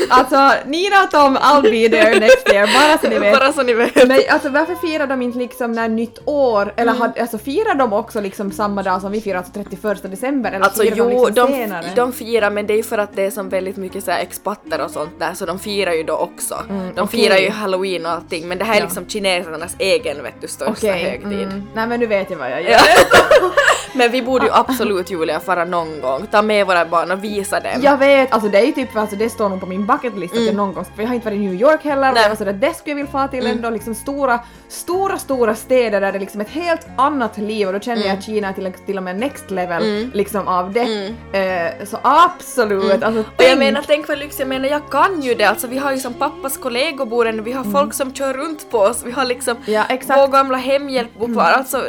[0.09, 3.39] alltså Nina och Tom, I'll be there next year, bara så ni vet.
[3.39, 4.07] Bara så ni vet.
[4.07, 6.73] Men alltså varför firar de inte liksom när nytt år, Mm.
[6.77, 10.51] eller had, alltså firar de också liksom samma dag som vi firar, alltså 31 december
[10.51, 11.85] eller Alltså jo, de liksom de, senare?
[11.95, 14.19] de firar men det är ju för att det är som väldigt mycket så här
[14.21, 16.55] expatter och sånt där så de firar ju då också.
[16.67, 17.07] de Mm, okej.
[17.19, 18.85] firar ju halloween och allting men det här är Ja.
[18.85, 21.41] liksom kinesernas egen vet du största Okej, högtid.
[21.47, 21.63] mm.
[21.75, 22.79] Nej men nu vet jag vad jag gör.
[23.93, 27.59] Men vi borde ju absolut Julia fara någon gång, ta med våra barn och visa
[27.59, 27.71] dem.
[27.81, 30.41] Jag vet, alltså det är ju typ, alltså det står nog på min bucketlist att
[30.43, 32.23] jag någon gång, för jag har inte varit i New York heller, och Nej.
[32.23, 34.39] jag var sådär det skulle jag vilja fara till ändå, liksom stora,
[34.69, 38.17] stora, stora städer där det är liksom ett helt annat liv och då känner jag
[38.17, 41.13] att Kina är till, till och med next level liksom av det.
[41.33, 45.21] Eh, så absolut, alltså Och jag tänk- menar, tänk vad lyx, jag menar jag kan
[45.21, 48.33] ju det, alltså vi har ju som pappas kollegor bor vi har folk som kör
[48.33, 49.73] runt på oss, vi har liksom Mm.
[49.73, 50.19] Ja, exakt.
[50.19, 51.83] vår gamla hemhjälp bor kvar, alltså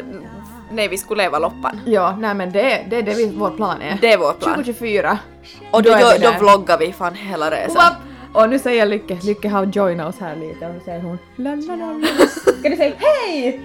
[0.72, 1.80] nej vi skulle leva loppan.
[1.86, 3.98] Ja, nej men det, det är det vår plan är.
[4.00, 4.54] Det är vår plan.
[4.54, 5.18] 2024.
[5.70, 6.38] Och då, då, då där.
[6.38, 7.92] vloggar vi fan hela resan.
[8.34, 11.18] Och nu säger Lykke, Lykke har joinat oss här lite och så säger hon.
[12.58, 13.60] Ska du säga hej?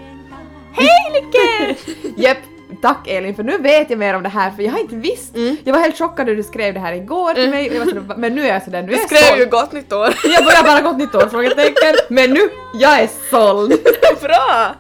[0.74, 1.76] Hej Lykke!
[2.22, 2.38] Jepp,
[2.82, 5.36] tack Elin för nu vet jag mer om det här för jag har inte visst.
[5.64, 7.86] Jag var helt chockad när du skrev det här igår till mig och jag var
[7.86, 9.40] sådär, men nu är jag sådär, nu är jag skrev såld.
[9.40, 10.14] ju gott nytt år.
[10.24, 13.74] Jag börjar bara gott nytt år frågetecken men nu, jag är såld!
[14.22, 14.76] Bra!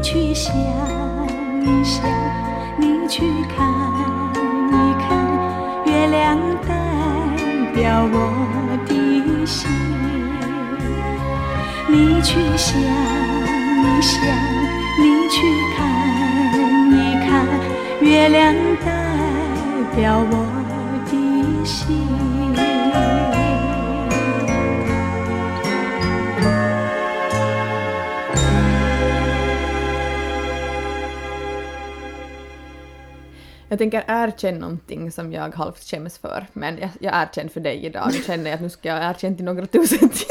[0.00, 0.56] 你去想
[1.60, 2.02] 一想，
[2.78, 3.20] 你去
[3.54, 3.68] 看
[4.72, 5.28] 一看，
[5.84, 6.72] 月亮代
[7.74, 8.16] 表我
[8.88, 9.68] 的心。
[11.86, 14.24] 你去想一想，
[14.98, 15.36] 你去
[15.76, 15.78] 看
[16.90, 16.96] 一
[17.28, 17.44] 看，
[18.00, 18.88] 月亮代
[19.94, 20.34] 表我
[21.10, 22.19] 的心。
[33.70, 38.10] Jag tänker erkänna någonting som jag halvt skäms för men jag, jag erkänner för dig idag.
[38.12, 40.26] Nu känner jag att nu ska jag erkänna till några tusen till.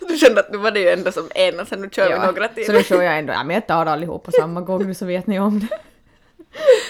[0.08, 2.26] Du kände att nu var det ju ändå som en och sen nu kör vi
[2.26, 2.66] några till.
[2.66, 5.06] Så nu kör jag ändå, ja men jag tar allihop på samma gång nu så
[5.06, 5.78] vet ni om det.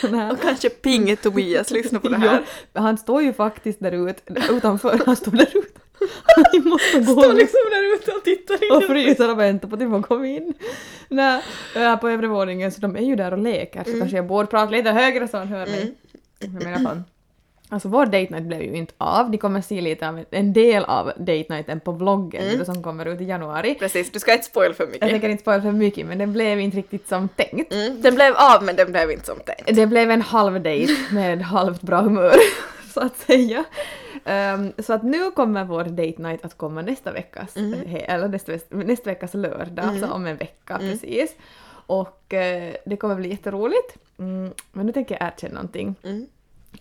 [0.32, 2.42] Och kanske Pinge Tobias lyssnar på det här.
[2.72, 5.73] Ja, han står ju faktiskt där ute, utanför, han står där ute.
[6.52, 8.72] Han måste gå Står liksom där ute och tittar in.
[8.76, 10.54] och fryser och väntar på att de får komma in.
[11.08, 11.42] Nej,
[11.74, 14.26] jag är på övre våningen så de är ju där och leker så kanske jag
[14.26, 15.94] borde prata lite högre så han hör mig.
[16.66, 17.02] Alla fall.
[17.68, 19.30] Alltså vår date night blev ju inte av.
[19.30, 23.06] Ni kommer se lite av en- del av date nighten på vloggen det som kommer
[23.06, 23.74] ut i januari.
[23.74, 25.08] Precis, du ska inte spoil för Jag mycket.
[25.10, 27.72] tänker inte spoila för mycket men det blev inte riktigt som tänkt.
[27.72, 29.76] Mm, den blev av men den blev inte som tänkt.
[29.76, 32.34] Det blev en halv date med halvt bra humör,
[32.94, 33.64] så att säga.
[34.24, 38.52] Ehm, så att nu kommer vår date night att komma nästa veckas, he- eller nästa,
[38.68, 41.36] nästa veckas lördag, alltså om en vecka precis.
[41.86, 43.96] Och eh, det kommer bli jätteroligt.
[44.18, 45.94] Mm, men nu tänker jag erkänna någonting.
[46.04, 46.26] Mm.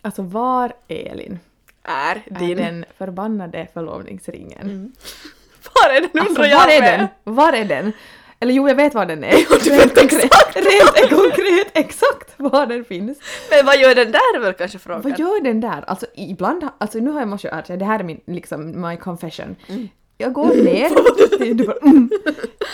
[0.02, 1.38] Alltså var Elin
[1.82, 2.56] Är är din...
[2.56, 4.92] den förbannade förlovningsringen?
[5.74, 6.98] Var är den Alltså undrar jag var är med.
[7.24, 7.34] den?
[7.34, 7.92] Var är den?
[8.44, 9.30] Eller jo, jag vet var den är.
[9.64, 13.18] du rent, vet konkret, rent konkret exakt var den finns.
[13.50, 15.02] Men vad gör den där är väl kanske frågan?
[15.02, 15.84] Vad gör den där?
[15.86, 18.96] Alltså ibland, alltså nu har jag måste jag erkänna, det här är min, liksom, my
[18.96, 19.56] confession.
[20.18, 22.10] Jag går ner, du bara, mm.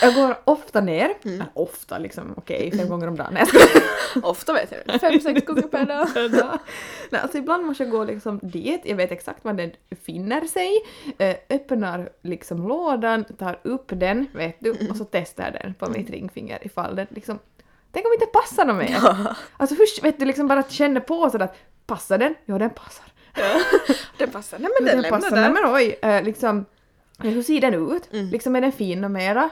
[0.01, 3.33] jag går ofta ner, Eller ofta liksom, okej, fem gånger om dagen.
[3.33, 3.45] Nej.
[4.23, 5.01] Ofta vet jag.
[5.01, 6.59] Fem, sex gånger per dag.
[7.09, 9.71] Nej, alltså ibland måste jag gå liksom dit, jag vet exakt var den
[10.05, 10.71] finner sig,
[11.17, 16.09] eh, öppnar liksom lådan, tar upp den, vet du, och så testar den på mitt
[16.09, 17.39] ringfinger ifall den liksom
[17.93, 18.97] Tänk om inte passar något mer?
[19.57, 22.35] Alltså först vet du liksom bara känner på sådär att passar den?
[22.45, 23.05] Ja den passar.
[24.17, 24.59] Den passar.
[24.59, 25.35] Nej men den, lämnar passar.
[25.35, 25.41] där.
[25.41, 26.65] Nej men oj, eh, liksom
[27.29, 28.03] hur ser den ut?
[28.11, 29.49] Liksom är den fin och mera?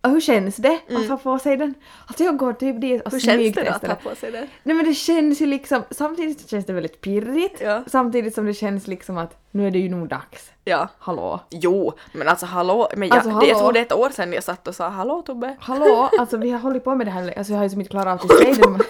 [0.00, 1.74] Och hur känns det att ha på sig den?
[2.06, 3.96] Alltså jag går typ dit och Hur känns det då att ha den.
[4.02, 4.46] på sig den?
[4.62, 7.82] Nej men det känns ju liksom, samtidigt känns det väldigt pirrigt, Ja.
[7.86, 10.50] samtidigt som det känns liksom att nu är det ju nog dags.
[10.64, 10.88] Ja.
[10.98, 11.40] Hallå?
[11.50, 13.58] Jo, men alltså hallå, men jag, Alltså, Det, jag hallå.
[13.66, 15.56] tror det är ett år sedan jag satt och sa hallå Tobbe.
[15.60, 16.10] Hallå?
[16.18, 18.24] Alltså vi har hållit på med det här, alltså jag har ju som inte klarat
[18.24, 18.84] av att säga det.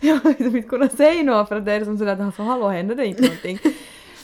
[0.00, 2.42] Jag har liksom inte kunnat säga något för att det är som sådär att alltså,
[2.42, 3.58] hallå händer det inte någonting?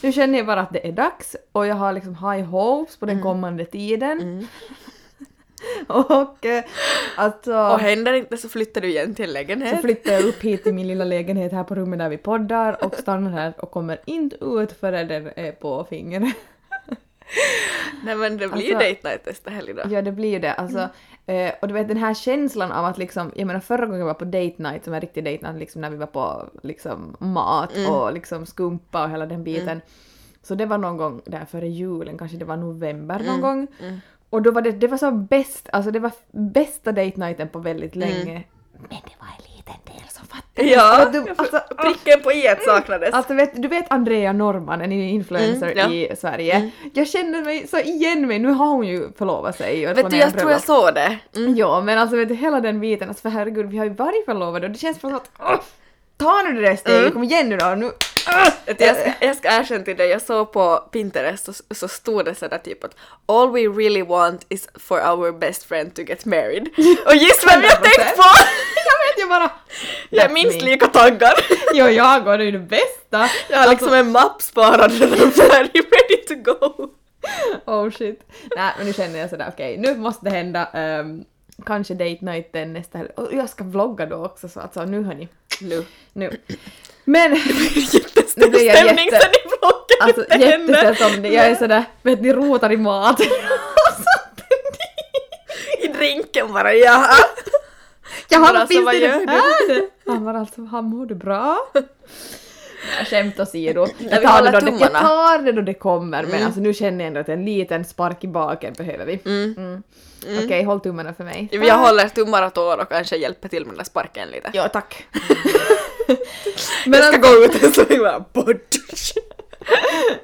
[0.03, 3.07] Nu känner jag bara att det är dags och jag har liksom high hopes på
[3.07, 4.47] den kommande tiden.
[5.87, 6.65] och eh,
[7.17, 7.53] alltså...
[7.55, 9.81] Och händer inte så flyttar du igen till en Så lägenhet.
[9.81, 12.95] flyttar jag upp hit till min lilla lägenhet här på rummet där vi poddar och
[12.95, 16.35] stannar här och kommer inte ut förrän den är på fingret.
[18.05, 19.83] Nej men det blir Alltså- date night nästa helg då.
[19.91, 20.53] Ja, det blir ju det.
[20.53, 20.89] Alltså,
[21.27, 24.07] eh, och du vet den här känslan av att liksom, jag menar förra gången jag
[24.07, 27.17] var på date night, som en riktig date night, liksom när vi var på liksom
[27.21, 29.81] mat och liksom skumpa och hela den biten.
[30.43, 33.67] Så det var någon gång där före julen, kanske det var november någon gång.
[34.31, 37.59] Och då var det, det var så bäst, alltså det var bästa date nighten på
[37.59, 38.43] väldigt länge.
[38.73, 40.73] Men det var en liten del som fattades.
[40.73, 43.15] Ja, du, alltså, pricken på i saknades.
[43.15, 45.93] Alltså vet, du vet Andrea Norman, en influencer Mm, ja.
[46.13, 46.71] i Sverige.
[46.95, 49.87] Jag känner mig så igen mig, nu har hon ju förlovat sig.
[49.87, 51.19] Vet du, jag tror jag såg det.
[51.37, 51.57] Mm.
[51.57, 54.25] Ja, men alltså vet du, hela den biten, alltså för herregud, vi har ju varit
[54.25, 55.61] förlovade och det känns som att åh,
[56.17, 57.13] ta nu det där steget, Mm.
[57.13, 57.91] kom igen nu då, nu.
[58.79, 62.35] Jag ska, jag ska erkänna till dig, jag såg på Pinterest så, så stod det
[62.35, 62.97] sådär typ att
[63.27, 66.69] all we really want is for our best friend to get married.
[67.07, 67.83] Och gissa vem jag 100%.
[67.83, 68.23] tänkt på!
[68.87, 69.51] Jag vet ju bara...
[70.11, 71.35] Jag är minst lika taggad.
[71.75, 73.31] Jo, jag går, det är det bästa.
[73.49, 76.89] Jag har liksom en mapp sparad färdig, ready to go.
[77.65, 78.21] Oh shit.
[78.57, 80.69] Nej, men nu känner jag sådär, okej, nu måste det hända.
[80.73, 81.25] ehm,
[81.67, 83.11] kanske date nighten nästa helg.
[83.17, 85.29] Och jag ska vlogga då också så alltså nu hörni.
[85.61, 85.85] Nu.
[86.13, 86.31] Nu.
[87.09, 90.75] Men Jättestor blir jag stämning jätte- sen i vloggen Alltså händer.
[90.85, 93.21] jätteställd om Jag är sådär, vet ni, rotar i mat.
[95.79, 97.17] I drinken bara, jaha.
[98.29, 99.27] Jag Men har alltså, vad gör du?
[99.33, 99.81] här?
[100.07, 101.59] Han var alltså, han mår du bra?
[103.07, 103.87] Skämt åsido.
[103.99, 106.75] Jag vi tar, det då, det- jag tar det då det kommer men alltså nu
[106.75, 109.21] känner jag ändå att en liten spark i baken behöver vi.
[109.27, 109.83] Mm.
[110.45, 111.49] Okej, håll tummarna för mig.
[111.53, 114.51] Jag håller tummar och tår och kanske hjälper till med den där sparken lite.
[114.53, 115.07] Ja, tack.
[116.87, 118.25] Men jag ska gå ut och så bara.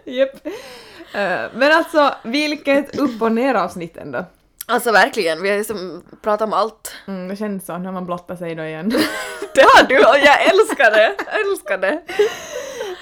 [0.05, 0.47] Japp.
[1.15, 4.25] Eh, men alltså, vilket upp och ner avsnitt ändå.
[4.67, 6.95] Alltså verkligen, vi har liksom pratat om allt.
[7.09, 8.89] Mm, det känns så när man blottar sig då igen.
[9.55, 11.15] Det har du och jag älskar det!
[11.27, 12.03] Jag älskar det!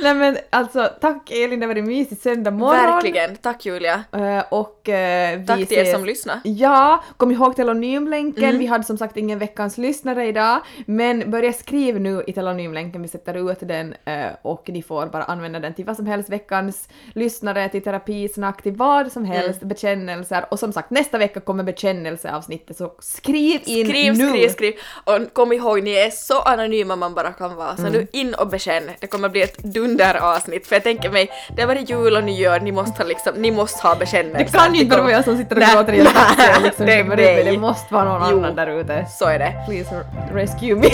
[0.03, 2.87] Nej men alltså, tack Elin, det var en mysig söndag morgon.
[2.87, 4.05] Verkligen, tack Julia.
[4.13, 6.41] Eh, och eh, vi Tack till er ses- som lyssnar.
[6.45, 8.45] Ja, kom ihåg telonymlänken.
[8.45, 8.59] Mm.
[8.59, 13.09] Vi hade som sagt ingen veckans lyssnare idag, men börja skriva nu i telonymlänken, vi
[13.09, 16.89] sätter ut den eh, och ni får bara använda den till vad som helst, veckans
[17.15, 22.77] lyssnare, till terapisnack, till vad som helst, bekännelser och som sagt nästa vecka kommer bekännelseavsnittet
[22.77, 24.29] så skriv in Skriv, nu!
[24.31, 24.75] skriv, skriv.
[25.05, 27.77] Och kom ihåg, ni är så anonyma man bara kan vara.
[27.77, 28.91] Så nu in och bekänn.
[29.01, 30.67] Det kommer bli ett dunderavsnitt.
[30.67, 33.51] För jag tänker mig, det har varit jul och nyår, ni måste ha liksom, ni
[33.51, 34.39] måste ha bekännelser.
[34.81, 37.45] Det inte bara vara jag som sitter och gråter i en taxi liksom det mig.
[37.45, 38.37] det måste vara någon Jo.
[38.39, 39.07] annan där ute.
[39.19, 39.53] Så är det.
[39.69, 40.05] Please
[40.35, 40.89] rescue me.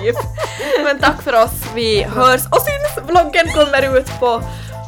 [0.00, 0.16] typ.
[0.84, 3.08] Men tack för oss, vi hörs och syns!
[3.08, 4.42] Vloggen kommer ut på, på Och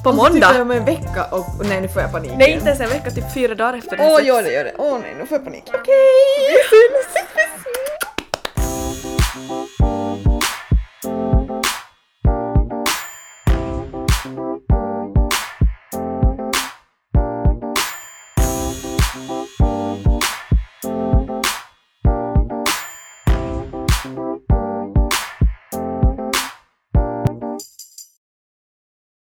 [0.04, 0.50] så måndag.
[0.52, 2.32] jag om en vecka och nej nu får jag panik.
[2.36, 4.28] Nej, inte ens en vecka, typ fyra dagar efter den Åh, släpps.
[4.28, 4.72] gör det, gör det.
[4.78, 5.64] Åh nej, nu får jag panik.
[5.66, 5.84] Okej!
[6.50, 7.26] Vi syns!